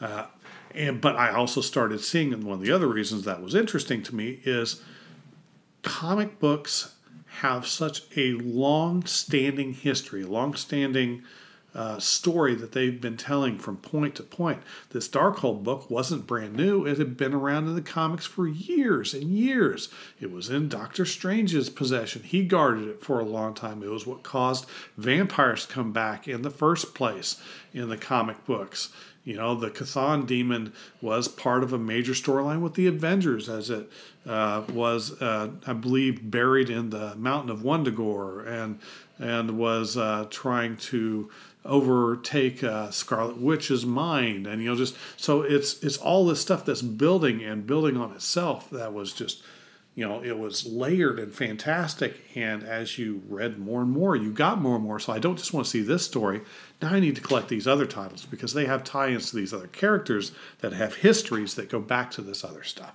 [0.00, 0.26] Uh,
[0.76, 4.04] and but I also started seeing, and one of the other reasons that was interesting
[4.04, 4.80] to me is
[5.82, 6.94] comic books
[7.40, 11.22] have such a long-standing history, long-standing
[11.78, 14.60] uh, story that they've been telling from point to point.
[14.90, 19.14] This Darkhold book wasn't brand new; it had been around in the comics for years
[19.14, 19.88] and years.
[20.20, 22.24] It was in Doctor Strange's possession.
[22.24, 23.84] He guarded it for a long time.
[23.84, 27.40] It was what caused vampires to come back in the first place
[27.72, 28.88] in the comic books.
[29.22, 33.68] You know, the Chthon demon was part of a major storyline with the Avengers, as
[33.68, 33.88] it
[34.26, 38.80] uh, was, uh, I believe, buried in the mountain of Wundagore, and
[39.18, 41.28] and was uh, trying to
[41.68, 46.64] overtake uh, Scarlet Witch's mind, and you know, just so it's it's all this stuff
[46.64, 48.68] that's building and building on itself.
[48.70, 49.42] That was just
[49.98, 52.20] you know, it was layered and fantastic.
[52.36, 55.00] And as you read more and more, you got more and more.
[55.00, 56.42] So I don't just want to see this story.
[56.80, 59.52] Now I need to collect these other titles because they have tie ins to these
[59.52, 62.92] other characters that have histories that go back to this other stuff.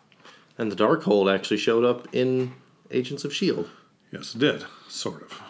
[0.57, 2.53] And the Darkhold actually showed up in
[2.89, 3.69] Agents of S.H.I.E.L.D.
[4.13, 5.41] Yes, it did, sort of.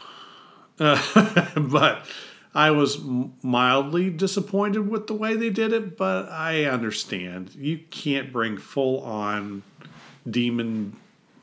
[0.79, 2.07] Uh, but
[2.55, 2.99] I was
[3.41, 7.55] mildly disappointed with the way they did it, but I understand.
[7.55, 9.63] You can't bring full on
[10.29, 10.95] demon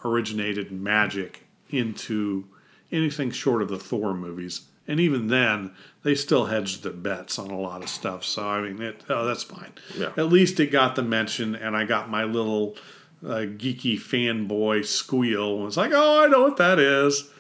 [0.05, 2.45] originated magic into
[2.93, 4.63] anything short of the Thor movies.
[4.87, 8.25] And even then, they still hedged their bets on a lot of stuff.
[8.25, 9.73] So, I mean, it, oh, that's fine.
[9.97, 10.13] Yeah.
[10.17, 12.77] At least it got the mention, and I got my little
[13.25, 15.67] uh, geeky fanboy squeal.
[15.67, 17.31] It's like, oh, I know what that is.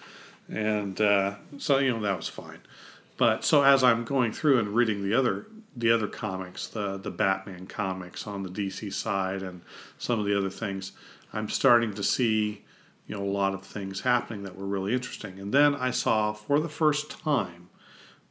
[0.49, 2.61] And uh, so, you know, that was fine.
[3.21, 7.11] But so as I'm going through and reading the other the other comics, the the
[7.11, 9.61] Batman comics on the DC side, and
[9.99, 10.93] some of the other things,
[11.31, 12.65] I'm starting to see
[13.07, 15.39] you know a lot of things happening that were really interesting.
[15.39, 17.69] And then I saw for the first time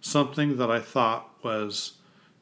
[0.02, 1.94] something that I thought was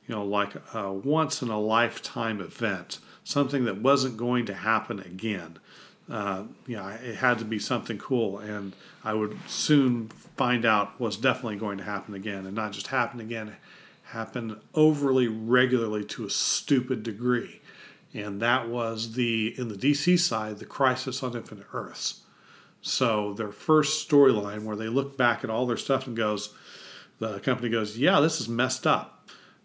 [0.07, 5.01] you know like a once in a lifetime event, something that wasn't going to happen
[5.01, 5.59] again.
[6.09, 11.17] Uh, yeah, it had to be something cool, and I would soon find out was
[11.17, 13.55] definitely going to happen again, and not just happen again,
[14.03, 17.61] happen overly regularly to a stupid degree.
[18.13, 22.21] And that was the, in the DC side, the Crisis on Infinite Earths.
[22.81, 26.53] So their first storyline where they look back at all their stuff and goes,
[27.19, 29.16] the company goes, yeah, this is messed up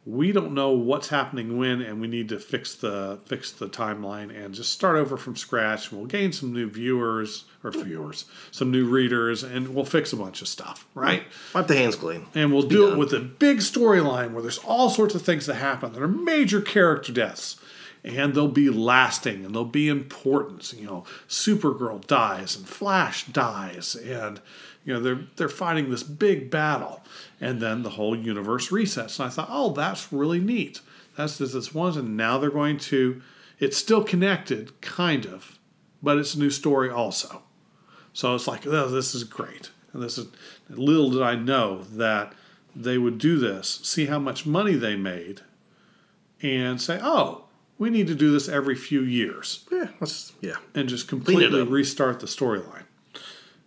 [0.04, 4.34] we don't know what's happening when and we need to fix the fix the timeline
[4.36, 5.92] and just start over from scratch.
[5.92, 10.42] We'll gain some new viewers or viewers some new readers and we'll fix a bunch
[10.42, 11.22] of stuff right?
[11.54, 12.26] Wipe the hands clean.
[12.34, 15.54] And we'll do it with a big storyline where there's all sorts of things that
[15.54, 17.60] happen that are major character deaths
[18.04, 23.94] and they'll be lasting and they'll be important you know supergirl dies and flash dies
[23.94, 24.40] and
[24.84, 27.02] you know they're they're fighting this big battle
[27.42, 29.18] and then the whole universe resets.
[29.18, 30.80] And I thought, oh, that's really neat.
[31.16, 33.20] That's this, this one, and now they're going to.
[33.58, 35.58] It's still connected, kind of,
[36.02, 37.42] but it's a new story also.
[38.12, 39.70] So it's like, oh, this is great.
[39.92, 40.28] And this is
[40.68, 42.32] little did I know that
[42.74, 45.42] they would do this, see how much money they made,
[46.40, 47.44] and say, oh,
[47.78, 49.66] we need to do this every few years.
[49.70, 52.84] Yeah, let's yeah, and just completely restart the storyline.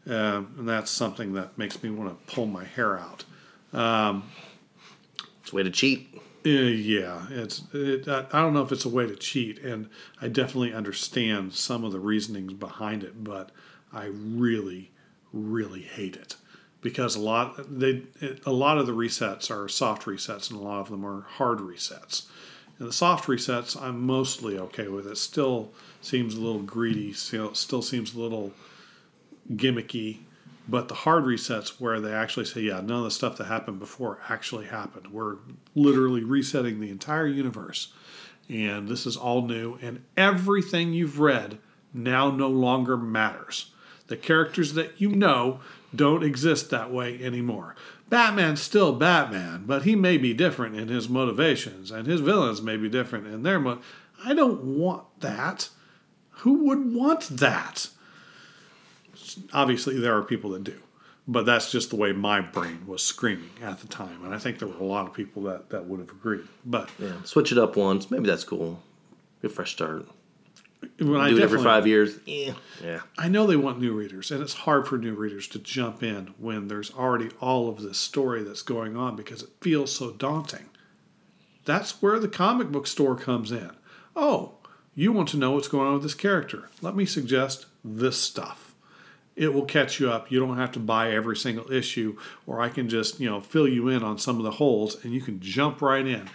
[0.08, 3.26] Uh, and that's something that makes me want to pull my hair out.
[3.74, 4.30] Um,
[5.42, 6.10] it's a way to cheat.
[6.46, 7.64] Uh, yeah, it's.
[7.74, 9.90] It, I, I don't know if it's a way to cheat, and
[10.22, 13.52] I definitely understand some of the reasonings behind it, but
[13.92, 14.92] I really,
[15.34, 16.36] really hate it
[16.82, 18.04] because a lot they
[18.46, 21.58] a lot of the resets are soft resets, and a lot of them are hard
[21.58, 22.28] resets.
[22.80, 25.08] And the soft resets, I'm mostly okay with.
[25.08, 27.14] It still seems a little greedy.
[27.14, 28.54] Still, seems a little
[29.54, 30.20] gimmicky
[30.68, 33.80] but the hard resets where they actually say, yeah, none of the stuff that happened
[33.80, 35.08] before actually happened.
[35.12, 35.38] We're
[35.76, 37.94] literally resetting the entire universe.
[38.50, 39.78] And this is all new.
[39.82, 41.60] And everything you've read
[41.94, 43.72] now no longer matters.
[44.08, 45.60] The characters that you know
[45.96, 47.76] don't exist that way anymore.
[48.10, 52.78] Batman's still Batman, but he may be different in his motivations, and his villains may
[52.78, 53.80] be different in their mo.
[54.24, 55.70] I don't want that.
[56.40, 57.90] Who would want that?
[59.54, 60.80] obviously there are people that do
[61.28, 64.60] but that's just the way my brain was screaming at the time and i think
[64.60, 67.58] there were a lot of people that, that would have agreed but yeah switch it
[67.58, 68.82] up once maybe that's cool
[69.44, 70.06] a fresh start
[71.00, 74.32] when I do it every five years yeah yeah i know they want new readers
[74.32, 77.98] and it's hard for new readers to jump in when there's already all of this
[77.98, 80.70] story that's going on because it feels so daunting
[81.66, 83.72] that's where the comic book store comes in
[84.16, 84.54] oh
[84.94, 88.76] you want to know what's going on with this character let me suggest this stuff
[89.36, 90.32] it will catch you up.
[90.32, 93.68] You don't have to buy every single issue, or I can just, you know, fill
[93.68, 96.30] you in on some of the holes and you can jump right in.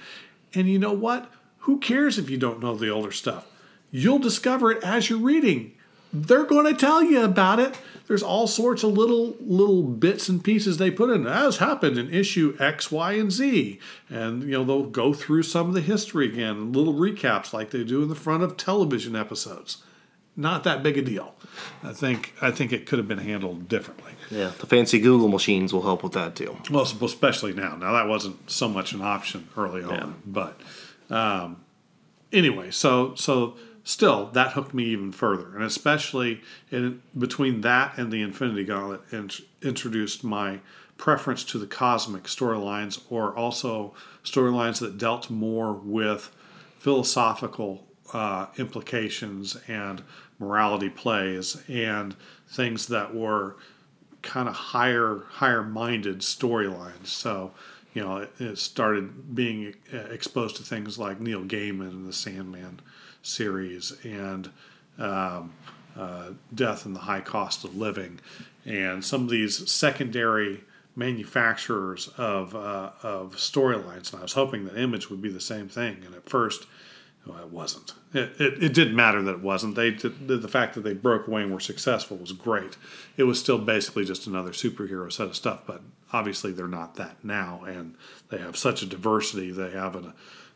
[0.55, 1.31] And you know what?
[1.61, 3.46] Who cares if you don't know the older stuff?
[3.90, 5.72] You'll discover it as you're reading.
[6.12, 7.79] They're going to tell you about it.
[8.09, 11.26] There's all sorts of little little bits and pieces they put in.
[11.29, 15.68] As happened in issue X, Y, and Z, and you know they'll go through some
[15.68, 19.85] of the history again, little recaps like they do in the front of television episodes
[20.40, 21.35] not that big a deal.
[21.83, 24.12] I think I think it could have been handled differently.
[24.31, 26.57] Yeah, the fancy Google machines will help with that too.
[26.70, 27.76] Well, especially now.
[27.76, 30.12] Now that wasn't so much an option early on, yeah.
[30.26, 30.61] but
[31.11, 31.62] um,
[32.33, 38.12] anyway, so so still that hooked me even further, and especially in between that and
[38.12, 40.61] the Infinity Gauntlet, int- introduced my
[40.97, 46.31] preference to the cosmic storylines, or also storylines that dealt more with
[46.79, 50.03] philosophical uh, implications and
[50.39, 52.16] morality plays and
[52.49, 53.57] things that were
[54.22, 57.07] kind of higher higher minded storylines.
[57.07, 57.53] So
[57.95, 62.12] you know it, it, started being uh, exposed to things like Neil Gaiman and the
[62.12, 62.81] Sandman
[63.23, 64.51] series and
[64.99, 65.53] um,
[65.97, 68.21] uh, Death and the High Cost of Living
[68.64, 70.62] and some of these secondary
[70.97, 74.12] manufacturers of uh, of storylines.
[74.12, 76.03] And I was hoping that Image would be the same thing.
[76.05, 76.66] And at first
[77.27, 77.93] it wasn't.
[78.12, 79.75] It, it, it, didn't matter that it wasn't.
[79.75, 82.77] They the, the fact that they broke away and were successful was great.
[83.16, 87.23] It was still basically just another superhero set of stuff, but obviously they're not that
[87.23, 87.95] now, and
[88.31, 89.51] they have such a diversity.
[89.51, 90.12] They have an,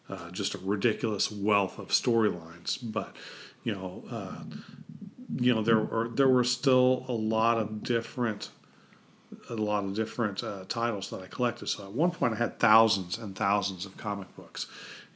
[0.08, 2.78] uh, just a ridiculous wealth of storylines.
[2.82, 3.14] But
[3.62, 4.44] you know, uh,
[5.38, 8.50] you know there were there were still a lot of different
[9.50, 11.68] a lot of different uh, titles that I collected.
[11.68, 14.66] So at one point, I had thousands and thousands of comic books,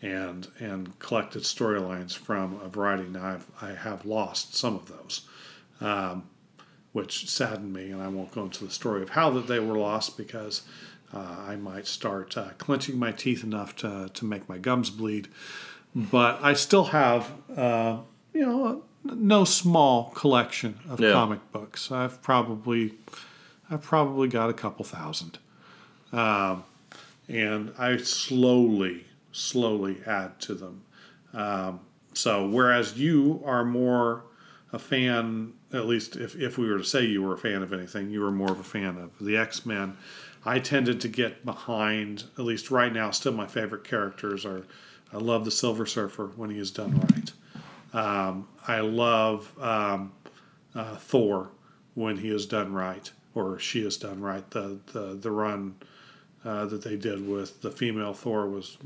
[0.03, 3.05] and and collected storylines from a variety.
[3.05, 5.22] Now I've, I have lost some of those,
[5.80, 6.28] um,
[6.93, 9.78] which saddened me, and I won't go into the story of how that they were
[9.78, 10.62] lost because
[11.15, 15.29] uh, I might start uh, clenching my teeth enough to to make my gums bleed.
[15.95, 17.99] But I still have, uh,
[18.35, 21.13] you know, no small collection of Yeah.
[21.13, 21.91] comic books.
[21.91, 22.95] I've probably
[23.71, 25.39] I've probably got a couple thousand.
[26.13, 26.65] Um,
[27.29, 30.83] and I slowly, slowly add to them.
[31.35, 31.81] Um,
[32.15, 34.25] so, whereas you are more
[34.73, 37.73] a fan, at least if, if we were to say you were a fan of
[37.73, 39.97] anything, you were more of a fan of the X Men.
[40.45, 44.64] I tended to get behind, at least right now, still my favorite characters are
[45.12, 47.32] I love the Silver Surfer when he is done right.
[47.95, 50.12] Um, I love um,
[50.74, 51.51] uh, Thor
[51.95, 54.49] when he is done right, or she is done right.
[54.51, 55.76] The the the run
[56.45, 58.76] uh, that they did with the female Thor was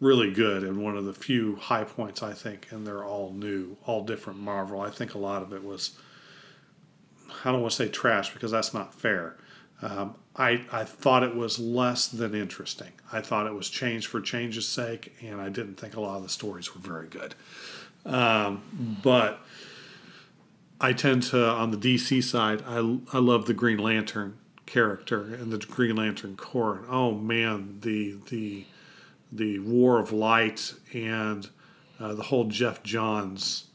[0.00, 2.66] really good and one of the few high points I think.
[2.70, 4.80] And they're all new, all different Marvel.
[4.80, 5.96] I think a lot of it was
[7.44, 9.36] I don't want to say trash because that's not fair.
[9.84, 12.92] Um, I, I thought it was less than interesting.
[13.12, 16.22] I thought it was change for change's sake, and I didn't think a lot of
[16.22, 17.34] the stories were very good.
[18.06, 18.62] Um,
[19.02, 19.40] but
[20.80, 22.76] I tend to, on the DC side, I,
[23.12, 26.78] I love the Green Lantern character and the Green Lantern Corps.
[26.78, 28.64] And oh man, the the
[29.30, 31.48] the War of Light and
[32.00, 33.66] uh, the whole Geoff Johns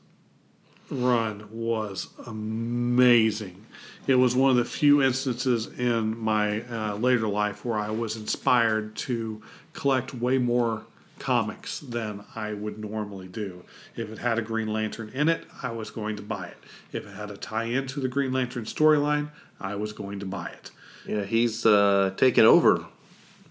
[0.90, 3.66] run was amazing.
[4.08, 8.16] It was one of the few instances in my uh, later life where I was
[8.16, 9.42] inspired to
[9.74, 10.84] collect way more
[11.20, 13.64] comics than I would normally do.
[13.96, 16.58] If it had a Green Lantern in it, I was going to buy it.
[16.92, 19.30] If it had a tie in to the Green Lantern storyline,
[19.60, 20.72] I was going to buy it.
[21.06, 22.86] Yeah, he's uh, taken over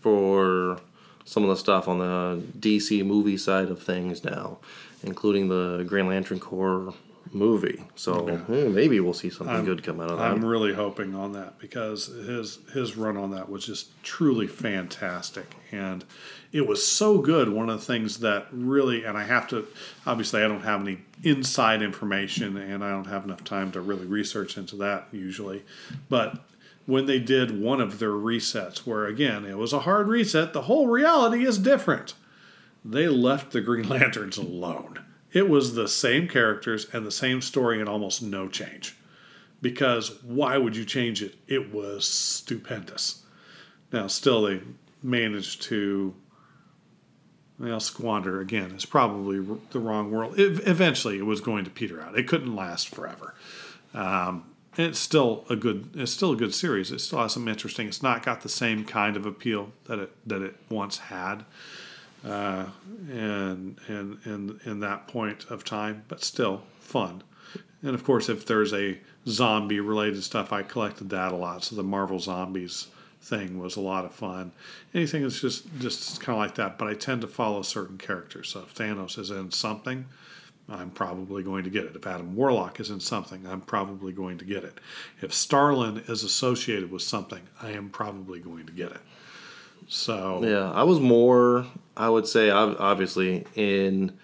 [0.01, 0.81] for
[1.25, 4.59] some of the stuff on the DC movie side of things now,
[5.03, 6.95] including the Green Lantern Corps
[7.33, 7.85] movie.
[7.95, 10.31] So hmm, maybe we'll see something good come out of that.
[10.31, 15.55] I'm really hoping on that because his his run on that was just truly fantastic,
[15.73, 16.05] and
[16.53, 17.49] it was so good.
[17.49, 19.67] One of the things that really, and I have to,
[20.07, 24.07] obviously, I don't have any inside information, and I don't have enough time to really
[24.07, 25.65] research into that usually,
[26.09, 26.45] but
[26.87, 30.63] when they did one of their resets, where again it was a hard reset, the
[30.63, 32.15] whole reality is different.
[32.85, 35.05] They left the Green Lanterns alone.
[35.33, 38.97] It was the same characters and the same story and almost no change
[39.61, 41.35] because why would you change it?
[41.47, 43.23] It was stupendous.
[43.93, 44.61] Now, still, they
[45.03, 46.15] managed to
[47.59, 48.71] well, squander again.
[48.73, 50.35] It's probably the wrong world.
[50.39, 52.17] Eventually, it was going to peter out.
[52.17, 53.35] It couldn't last forever.
[53.95, 54.45] Um,
[54.77, 55.91] it's still a good.
[55.95, 56.93] It's still a good series.
[56.93, 57.89] It still has some interesting.
[57.89, 61.45] It's not got the same kind of appeal that it that it once had,
[62.25, 62.67] uh,
[63.11, 67.23] and and and in that point of time, but still fun.
[67.83, 71.65] And of course, if there's a zombie related stuff, I collected that a lot.
[71.65, 72.89] So the Marvel Zombies
[73.21, 74.53] thing was a lot of fun.
[74.95, 76.79] Anything that's just just kind of like that.
[76.79, 78.49] But I tend to follow certain characters.
[78.49, 80.07] So if Thanos is in something,
[80.69, 81.97] I'm probably going to get it.
[81.97, 84.79] If Adam Warlock is in something, I'm probably going to get it.
[85.23, 89.01] If Starlin is associated with something, I am probably going to get it.
[89.89, 91.67] So Yeah, I was more,
[91.99, 94.17] I would say, obviously, in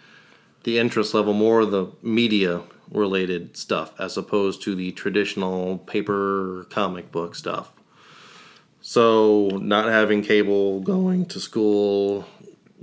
[0.62, 6.66] the interest level, more of the media related stuff as opposed to the traditional paper
[6.70, 7.72] comic book stuff.
[8.81, 12.27] So, not having cable, going to school,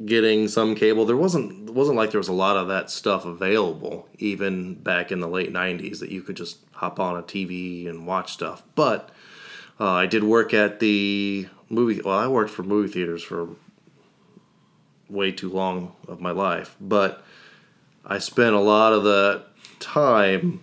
[0.05, 4.09] getting some cable, there wasn't wasn't like there was a lot of that stuff available
[4.17, 8.05] even back in the late 90s that you could just hop on a TV and
[8.05, 8.63] watch stuff.
[8.75, 9.09] But
[9.79, 12.01] uh, I did work at the movie.
[12.03, 13.49] Well, I worked for movie theaters for
[15.12, 17.24] way too long of my life, but
[18.05, 19.43] I spent a lot of the
[19.80, 20.62] time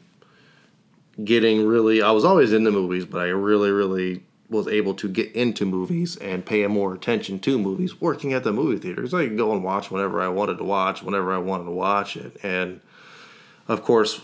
[1.23, 2.03] getting really.
[2.03, 6.17] I was always into movies, but I really, really was able to get into movies
[6.17, 9.13] and pay more attention to movies working at the movie theaters.
[9.13, 12.17] I could go and watch whenever I wanted to watch, whenever I wanted to watch
[12.17, 12.81] it, and
[13.67, 14.23] of course,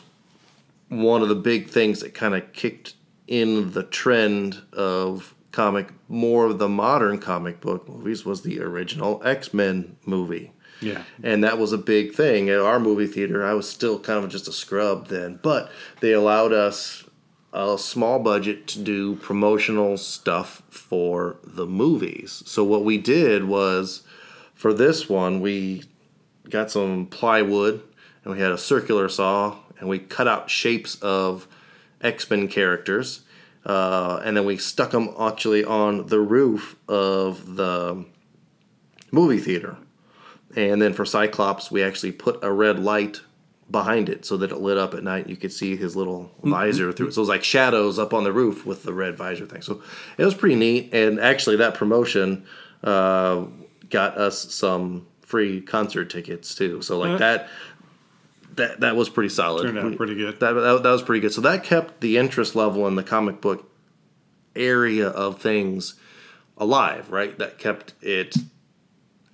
[0.88, 2.94] one of the big things that kind of kicked
[3.26, 9.22] in the trend of comic more of the modern comic book movies was the original
[9.24, 10.52] X-Men movie.
[10.80, 13.46] yeah, And that was a big thing at our movie theater.
[13.46, 17.04] I was still kind of just a scrub then, but they allowed us
[17.52, 22.42] a small budget to do promotional stuff for the movies.
[22.46, 24.02] So what we did was
[24.54, 25.84] for this one, we
[26.50, 27.80] got some plywood
[28.24, 31.46] and we had a circular saw and we cut out shapes of
[32.00, 33.20] X Men characters.
[33.64, 38.04] Uh, and then we stuck them actually on the roof of the
[39.10, 39.76] movie theater.
[40.56, 43.22] And then for Cyclops, we actually put a red light
[43.70, 45.28] behind it so that it lit up at night.
[45.28, 47.14] You could see his little visor through it.
[47.14, 49.62] So it was like shadows up on the roof with the red visor thing.
[49.62, 49.82] So
[50.18, 50.92] it was pretty neat.
[50.94, 52.44] And actually, that promotion
[52.84, 53.46] uh,
[53.90, 56.82] got us some free concert tickets too.
[56.82, 57.48] So like Uh, that.
[58.56, 59.64] That, that was pretty solid.
[59.64, 60.40] Turned out pretty good.
[60.40, 61.32] That, that, that was pretty good.
[61.32, 63.70] So that kept the interest level in the comic book
[64.54, 65.94] area of things
[66.56, 67.36] alive, right?
[67.38, 68.36] That kept it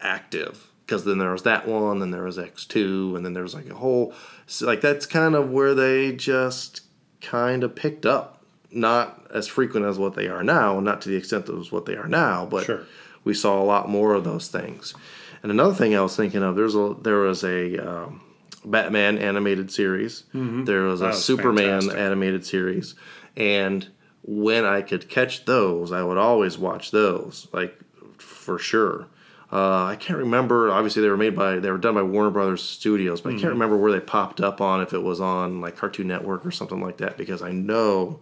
[0.00, 3.42] active because then there was that one, then there was X two, and then there
[3.42, 4.14] was like a whole
[4.46, 6.82] so like that's kind of where they just
[7.20, 11.16] kind of picked up, not as frequent as what they are now, not to the
[11.16, 12.86] extent that was what they are now, but Sure.
[13.24, 14.94] we saw a lot more of those things.
[15.42, 18.22] And another thing I was thinking of, there's a there was a um,
[18.64, 21.98] Batman animated series, there was a was Superman fantastic.
[21.98, 22.94] animated series,
[23.36, 23.88] and
[24.22, 27.78] when I could catch those, I would always watch those, like
[28.18, 29.06] for sure.
[29.52, 30.70] Uh, I can't remember.
[30.70, 33.52] Obviously, they were made by they were done by Warner Brothers Studios, but I can't
[33.52, 36.80] remember where they popped up on if it was on like Cartoon Network or something
[36.80, 37.16] like that.
[37.16, 38.20] Because I know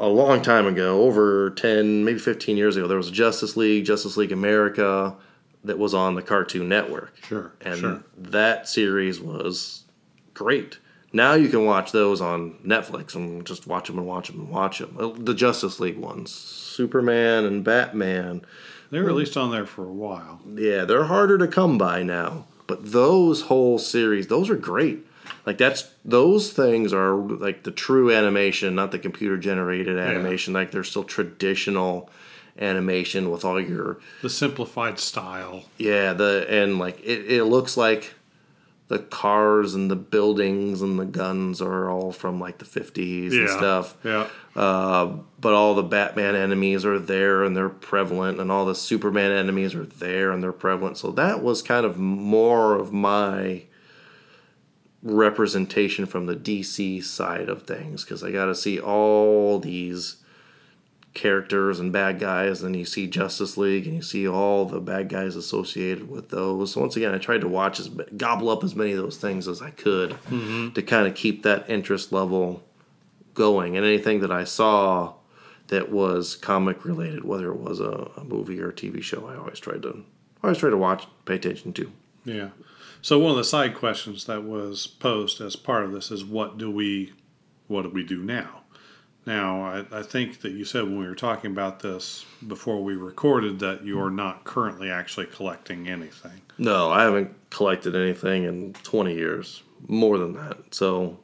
[0.00, 4.16] a long time ago, over ten, maybe fifteen years ago, there was Justice League, Justice
[4.16, 5.14] League America,
[5.64, 7.14] that was on the Cartoon Network.
[7.24, 8.04] Sure, and sure.
[8.16, 9.84] that series was
[10.34, 10.78] great.
[11.12, 14.48] Now you can watch those on Netflix and just watch them and watch them and
[14.50, 14.96] watch them.
[14.98, 18.44] Uh, the Justice League ones, Superman and Batman.
[18.90, 20.40] They were at least on there for a while.
[20.54, 22.46] Yeah, they're harder to come by now.
[22.66, 25.06] But those whole series, those are great.
[25.46, 30.52] Like that's those things are like the true animation, not the computer generated animation.
[30.52, 32.10] Like they're still traditional
[32.58, 35.64] animation with all your The simplified style.
[35.78, 38.14] yeah, the and like it, it looks like
[38.88, 43.48] the cars and the buildings and the guns are all from like the 50s and
[43.48, 43.96] stuff.
[44.04, 44.28] Yeah.
[44.54, 49.32] Uh, but all the Batman enemies are there and they're prevalent, and all the Superman
[49.32, 50.98] enemies are there and they're prevalent.
[50.98, 53.62] So that was kind of more of my
[55.02, 60.16] representation from the DC side of things because I got to see all these
[61.14, 62.62] characters and bad guys.
[62.62, 66.72] And you see Justice League and you see all the bad guys associated with those.
[66.72, 69.48] So once again, I tried to watch as gobble up as many of those things
[69.48, 70.72] as I could mm-hmm.
[70.72, 72.62] to kind of keep that interest level
[73.32, 73.76] going.
[73.76, 75.14] And anything that I saw
[75.68, 79.36] that was comic related, whether it was a, a movie or a TV show, I
[79.36, 80.04] always tried to
[80.42, 81.90] always try to watch, pay attention to.
[82.24, 82.48] Yeah.
[83.00, 86.58] So one of the side questions that was posed as part of this is what
[86.58, 87.12] do we
[87.66, 88.63] what do we do now?
[89.26, 92.94] Now I, I think that you said when we were talking about this before we
[92.94, 96.42] recorded that you're not currently actually collecting anything.
[96.58, 100.74] No, I haven't collected anything in 20 years, more than that.
[100.74, 101.18] So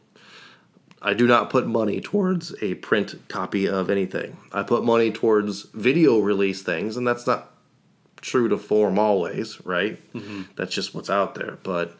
[1.02, 4.36] I do not put money towards a print copy of anything.
[4.52, 7.52] I put money towards video release things, and that's not
[8.20, 9.98] true to form always, right?
[10.12, 10.42] Mm-hmm.
[10.56, 11.58] That's just what's out there.
[11.62, 11.96] But,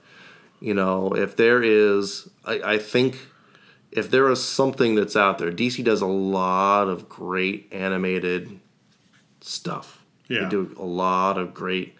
[0.60, 3.18] you know, if there is, I, I think
[3.92, 8.60] if there is something that's out there, DC does a lot of great animated
[9.40, 10.04] stuff.
[10.28, 10.44] Yeah.
[10.44, 11.96] They do a lot of great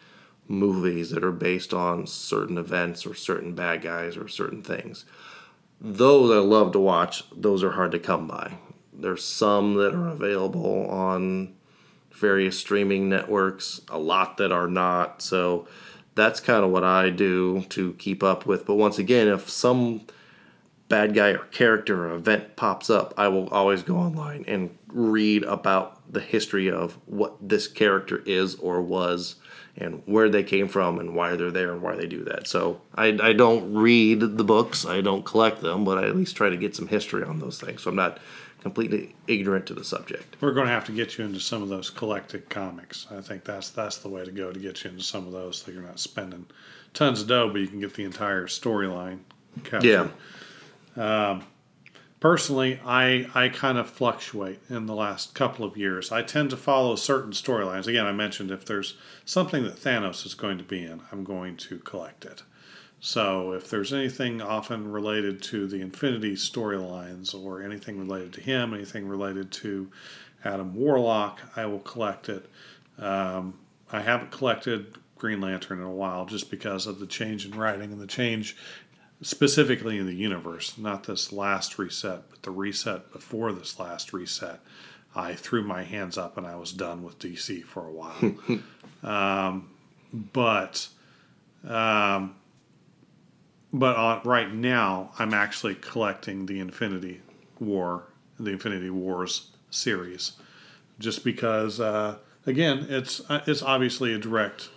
[0.47, 5.05] movies that are based on certain events or certain bad guys or certain things.
[5.80, 7.24] Those I love to watch.
[7.34, 8.55] Those are hard to come by.
[8.93, 11.55] There's some that are available on
[12.12, 15.22] various streaming networks, a lot that are not.
[15.22, 15.66] So
[16.14, 18.66] that's kind of what I do to keep up with.
[18.66, 20.03] But once again, if some
[20.91, 25.45] bad guy or character or event pops up, I will always go online and read
[25.45, 29.36] about the history of what this character is or was
[29.76, 32.49] and where they came from and why they're there and why they do that.
[32.49, 36.36] So I, I don't read the books, I don't collect them, but I at least
[36.36, 37.84] try to get some history on those things.
[37.84, 38.18] So I'm not
[38.61, 40.36] completely ignorant to the subject.
[40.41, 43.07] We're going to have to get you into some of those collected comics.
[43.11, 45.59] I think that's that's the way to go to get you into some of those
[45.59, 46.47] so you're not spending
[46.93, 49.20] tons of dough, but you can get the entire storyline
[49.62, 49.84] covered.
[49.84, 50.09] Yeah.
[52.20, 56.12] Personally, I, I kind of fluctuate in the last couple of years.
[56.12, 57.86] I tend to follow certain storylines.
[57.86, 61.57] Again, I mentioned if there's something that Thanos is going to be in, I'm going
[61.57, 62.43] to collect it.
[63.01, 68.74] So if there's anything often related to the Infinity storylines or anything related to him,
[68.74, 69.91] anything related to
[70.45, 72.51] Adam Warlock, I will collect it.
[72.99, 73.55] Um,
[73.91, 77.93] I haven't collected Green Lantern in a while just because of the change in writing
[77.93, 78.59] and the change
[79.23, 84.61] specifically in the universe, not this last reset, but the reset before this last reset.
[85.14, 88.35] I threw my hands up and I was done with DC for a while.
[89.03, 89.71] um,
[90.12, 90.89] but
[91.68, 92.37] um,
[93.73, 97.21] but on, right now, I'm actually collecting the Infinity
[97.59, 98.05] War
[98.39, 100.33] the Infinity Wars series,
[100.99, 102.16] just because uh,
[102.47, 104.71] again it's uh, it's obviously a direct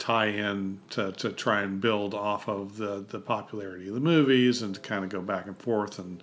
[0.00, 4.74] tie-in to, to try and build off of the, the popularity of the movies and
[4.74, 6.22] to kind of go back and forth and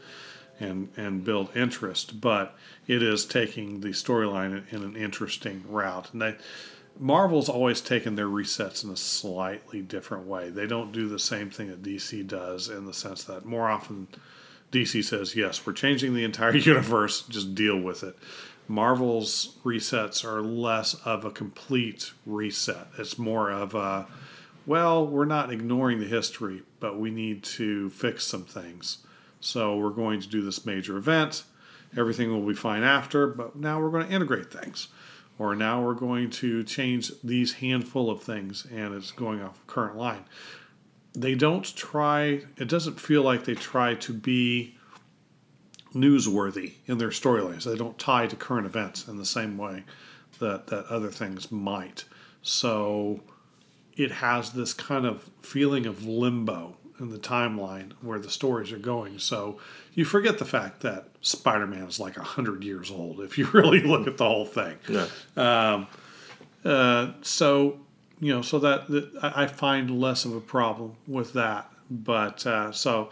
[0.60, 2.20] and and build interest.
[2.20, 2.56] But
[2.88, 6.36] it is taking the storyline in, in an interesting route, and they.
[7.00, 10.50] Marvel's always taken their resets in a slightly different way.
[10.50, 14.08] They don't do the same thing that DC does in the sense that more often
[14.72, 18.18] DC says, yes, we're changing the entire universe, just deal with it.
[18.68, 22.88] Marvel's resets are less of a complete reset.
[22.98, 24.08] It's more of a,
[24.66, 29.00] well, we're not ignoring the history, but we need to fix some things.
[29.40, 31.44] So we're going to do this major event.
[31.96, 34.90] Everything will be fine after, but now we're going to integrate things
[35.40, 39.96] or now we're going to change these handful of things and it's going off current
[39.96, 40.26] line.
[41.14, 44.77] They don't try, it doesn't feel like they try to be
[46.02, 47.64] newsworthy in their storylines.
[47.64, 49.84] They don't tie to current events in the same way
[50.40, 52.06] that, that other things might.
[52.42, 53.22] So
[53.96, 58.80] it has this kind of feeling of limbo in the timeline where the stories are
[58.80, 59.20] going.
[59.20, 59.60] So
[59.94, 63.82] you forget the fact that Spider Man is like 100 years old if you really
[63.82, 64.78] look at the whole thing.
[64.88, 65.08] Yeah.
[65.36, 65.88] Um,
[66.66, 67.80] uh, so,
[68.20, 71.72] you know, so that, that I find less of a problem with that.
[71.90, 73.10] But uh, so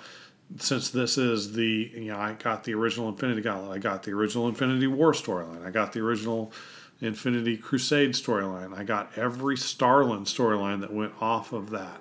[0.58, 4.12] since this is the, you know, I got the original Infinity Gauntlet, I got the
[4.12, 6.52] original Infinity War storyline, I got the original
[7.02, 12.00] Infinity Crusade storyline, I got every Starlin storyline that went off of that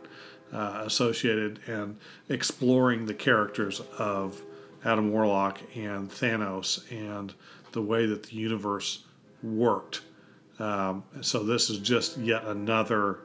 [0.53, 4.43] uh, associated and exploring the characters of
[4.85, 7.35] Adam Warlock and Thanos and
[7.73, 9.05] the way that the universe
[9.43, 10.03] worked.
[10.59, 13.19] Um, so this is just yet another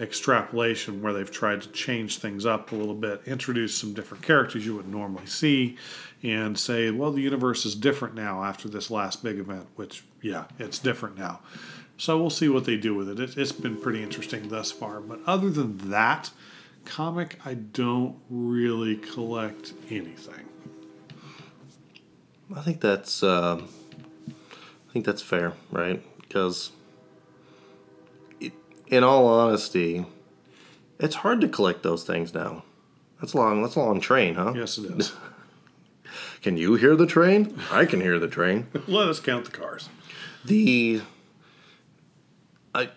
[0.00, 4.64] extrapolation where they've tried to change things up a little bit, introduce some different characters
[4.64, 5.76] you would normally see,
[6.22, 10.44] and say, well, the universe is different now after this last big event, which, yeah,
[10.58, 11.40] it's different now.
[11.96, 13.18] So we'll see what they do with it.
[13.18, 15.00] it has been pretty interesting thus far.
[15.00, 16.30] But other than that,
[16.84, 20.44] comic, I don't really collect anything.
[22.54, 26.02] I think that's uh, I think that's fair, right?
[26.22, 26.70] Because
[28.90, 30.06] in all honesty,
[30.98, 32.64] it's hard to collect those things now.
[33.20, 33.62] That's a long.
[33.62, 34.52] That's a long train, huh?
[34.56, 35.12] Yes, it is.
[36.42, 37.58] can you hear the train?
[37.70, 38.66] I can hear the train.
[38.86, 39.88] Let us count the cars.
[40.44, 41.02] The
[42.74, 42.90] I,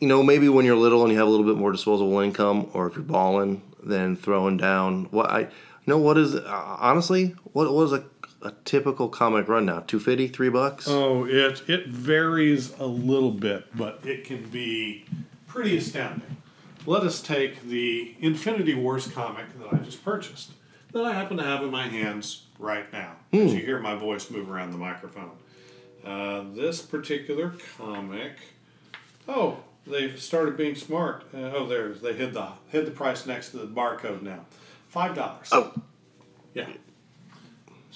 [0.00, 2.70] you know, maybe when you're little and you have a little bit more disposable income,
[2.72, 5.40] or if you're balling, then throwing down what I.
[5.40, 8.06] You know what is honestly what was a
[8.44, 9.80] a typical comic run now?
[9.80, 10.86] 250, 3 bucks?
[10.88, 15.04] Oh, it it varies a little bit, but it can be
[15.48, 16.36] pretty astounding.
[16.86, 20.52] Let us take the Infinity Wars comic that I just purchased,
[20.92, 24.30] that I happen to have in my hands right now, as you hear my voice
[24.30, 25.30] move around the microphone.
[26.04, 28.32] Uh, this particular comic,
[29.26, 31.24] oh, they've started being smart.
[31.32, 34.44] Uh, oh, there's they hid the hid the price next to the barcode now,
[34.88, 35.48] five dollars.
[35.50, 35.72] Oh.
[36.52, 36.68] yeah.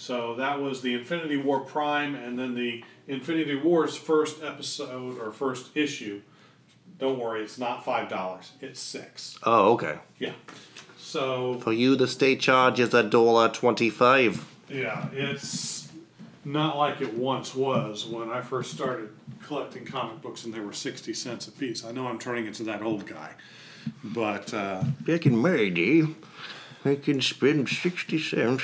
[0.01, 5.33] So that was the Infinity War Prime, and then the Infinity War's first episode or
[5.33, 6.21] first issue.
[7.01, 9.37] Don't worry, it's not five dollars; it's six.
[9.43, 9.99] Oh, okay.
[10.21, 10.35] Yeah.
[10.99, 14.47] So For you, the state charge is a dollar twenty-five.
[14.69, 15.89] yeah, it's
[16.45, 19.09] not like it once was when I first started
[19.43, 21.85] collecting comic books, and they were sixty cents a piece.
[21.85, 23.33] I know I'm turning into that old guy,
[24.05, 26.05] but uh, Back in my day,
[26.85, 28.63] I can spend sixty cents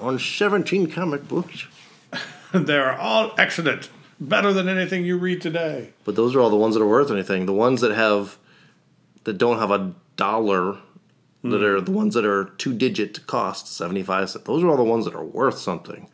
[0.00, 1.66] on seventeen comic books.
[2.52, 3.90] they're all excellent,
[4.20, 5.92] better than anything you read today.
[6.04, 7.46] But those are all the ones that are worth anything.
[7.46, 8.38] The ones that have
[9.24, 10.78] that don't have a dollar
[11.44, 14.44] that are the ones that are two digit cost, 75 cents.
[14.44, 16.08] Those are all the ones that are worth something.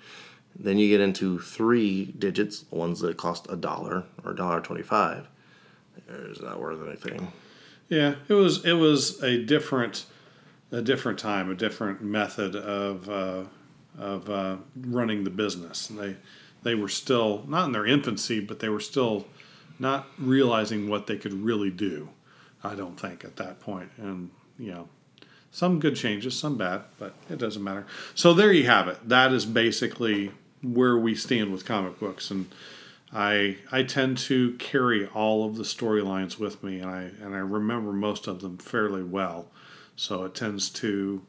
[0.56, 4.82] Then you get into three digits, ones that cost a dollar or a dollar twenty
[4.82, 5.26] five.
[6.08, 7.32] It's not worth anything.
[7.88, 10.06] Yeah, it was it was a different
[10.70, 13.44] a different time, a different method of uh,
[13.98, 15.90] of uh, running the business.
[15.90, 16.16] And they
[16.62, 19.26] they were still not in their infancy, but they were still
[19.78, 22.08] not realizing what they could really do.
[22.62, 24.88] I don't think at that point, and you know,
[25.50, 27.86] some good changes, some bad, but it doesn't matter.
[28.14, 29.08] So there you have it.
[29.08, 30.32] That is basically
[30.62, 32.48] where we stand with comic books, and
[33.12, 37.38] I I tend to carry all of the storylines with me, and I and I
[37.38, 39.50] remember most of them fairly well.
[39.96, 41.22] So it tends to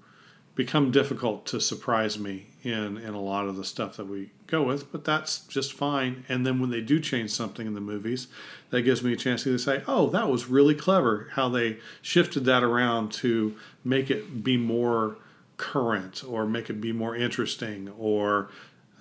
[0.55, 4.63] become difficult to surprise me in in a lot of the stuff that we go
[4.63, 6.23] with, but that's just fine.
[6.29, 8.27] And then when they do change something in the movies,
[8.69, 12.45] that gives me a chance to say, "Oh, that was really clever how they shifted
[12.45, 15.17] that around to make it be more
[15.57, 18.49] current or make it be more interesting or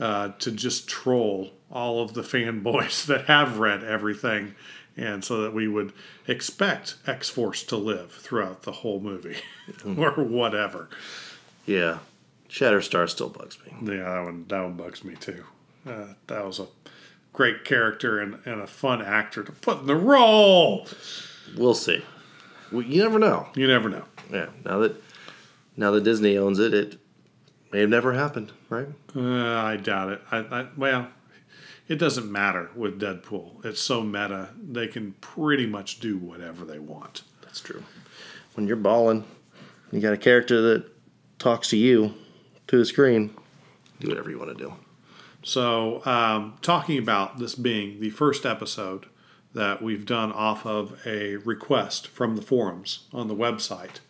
[0.01, 4.55] uh, to just troll all of the fanboys that have read everything,
[4.97, 5.93] and so that we would
[6.27, 9.37] expect X Force to live throughout the whole movie
[9.97, 10.89] or whatever.
[11.67, 11.99] Yeah,
[12.49, 13.97] Shatterstar still bugs me.
[13.97, 15.45] Yeah, that one that one bugs me too.
[15.87, 16.67] Uh, that was a
[17.33, 20.87] great character and, and a fun actor to put in the role.
[21.57, 22.03] We'll see.
[22.73, 23.49] We, you never know.
[23.55, 24.05] You never know.
[24.31, 24.47] Yeah.
[24.65, 25.03] Now that
[25.77, 26.99] now that Disney owns it, it
[27.73, 28.89] may have never happened, right?
[29.15, 29.21] Uh,
[29.61, 30.23] I doubt it.
[30.31, 31.09] I, I well,
[31.89, 33.65] it doesn't matter with Deadpool.
[33.65, 37.23] It's so meta; they can pretty much do whatever they want.
[37.43, 37.83] That's true.
[38.55, 39.25] When you're balling,
[39.91, 40.94] you got a character that
[41.45, 42.15] talks to you
[42.67, 43.37] to the screen.
[44.01, 44.73] Do whatever you want to do.
[45.43, 49.05] So, um, talking about this being the first episode
[49.53, 54.01] that we've done off of a request from the forums on the website,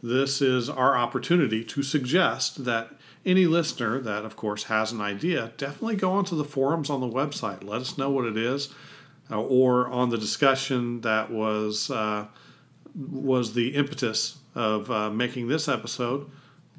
[0.00, 2.92] this is our opportunity to suggest that
[3.26, 7.08] any listener that, of course, has an idea, definitely go onto the forums on the
[7.08, 7.64] website.
[7.64, 8.72] Let us know what it is,
[9.28, 12.26] uh, or on the discussion that was uh,
[12.94, 16.30] was the impetus of uh, making this episode.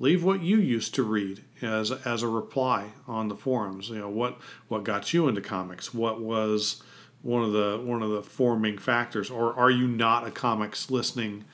[0.02, 3.90] Leave what you used to read as as a reply on the forums.
[3.90, 5.94] You know what what got you into comics.
[5.94, 6.82] What was
[7.22, 11.46] one of the one of the forming factors, or are you not a comics listening?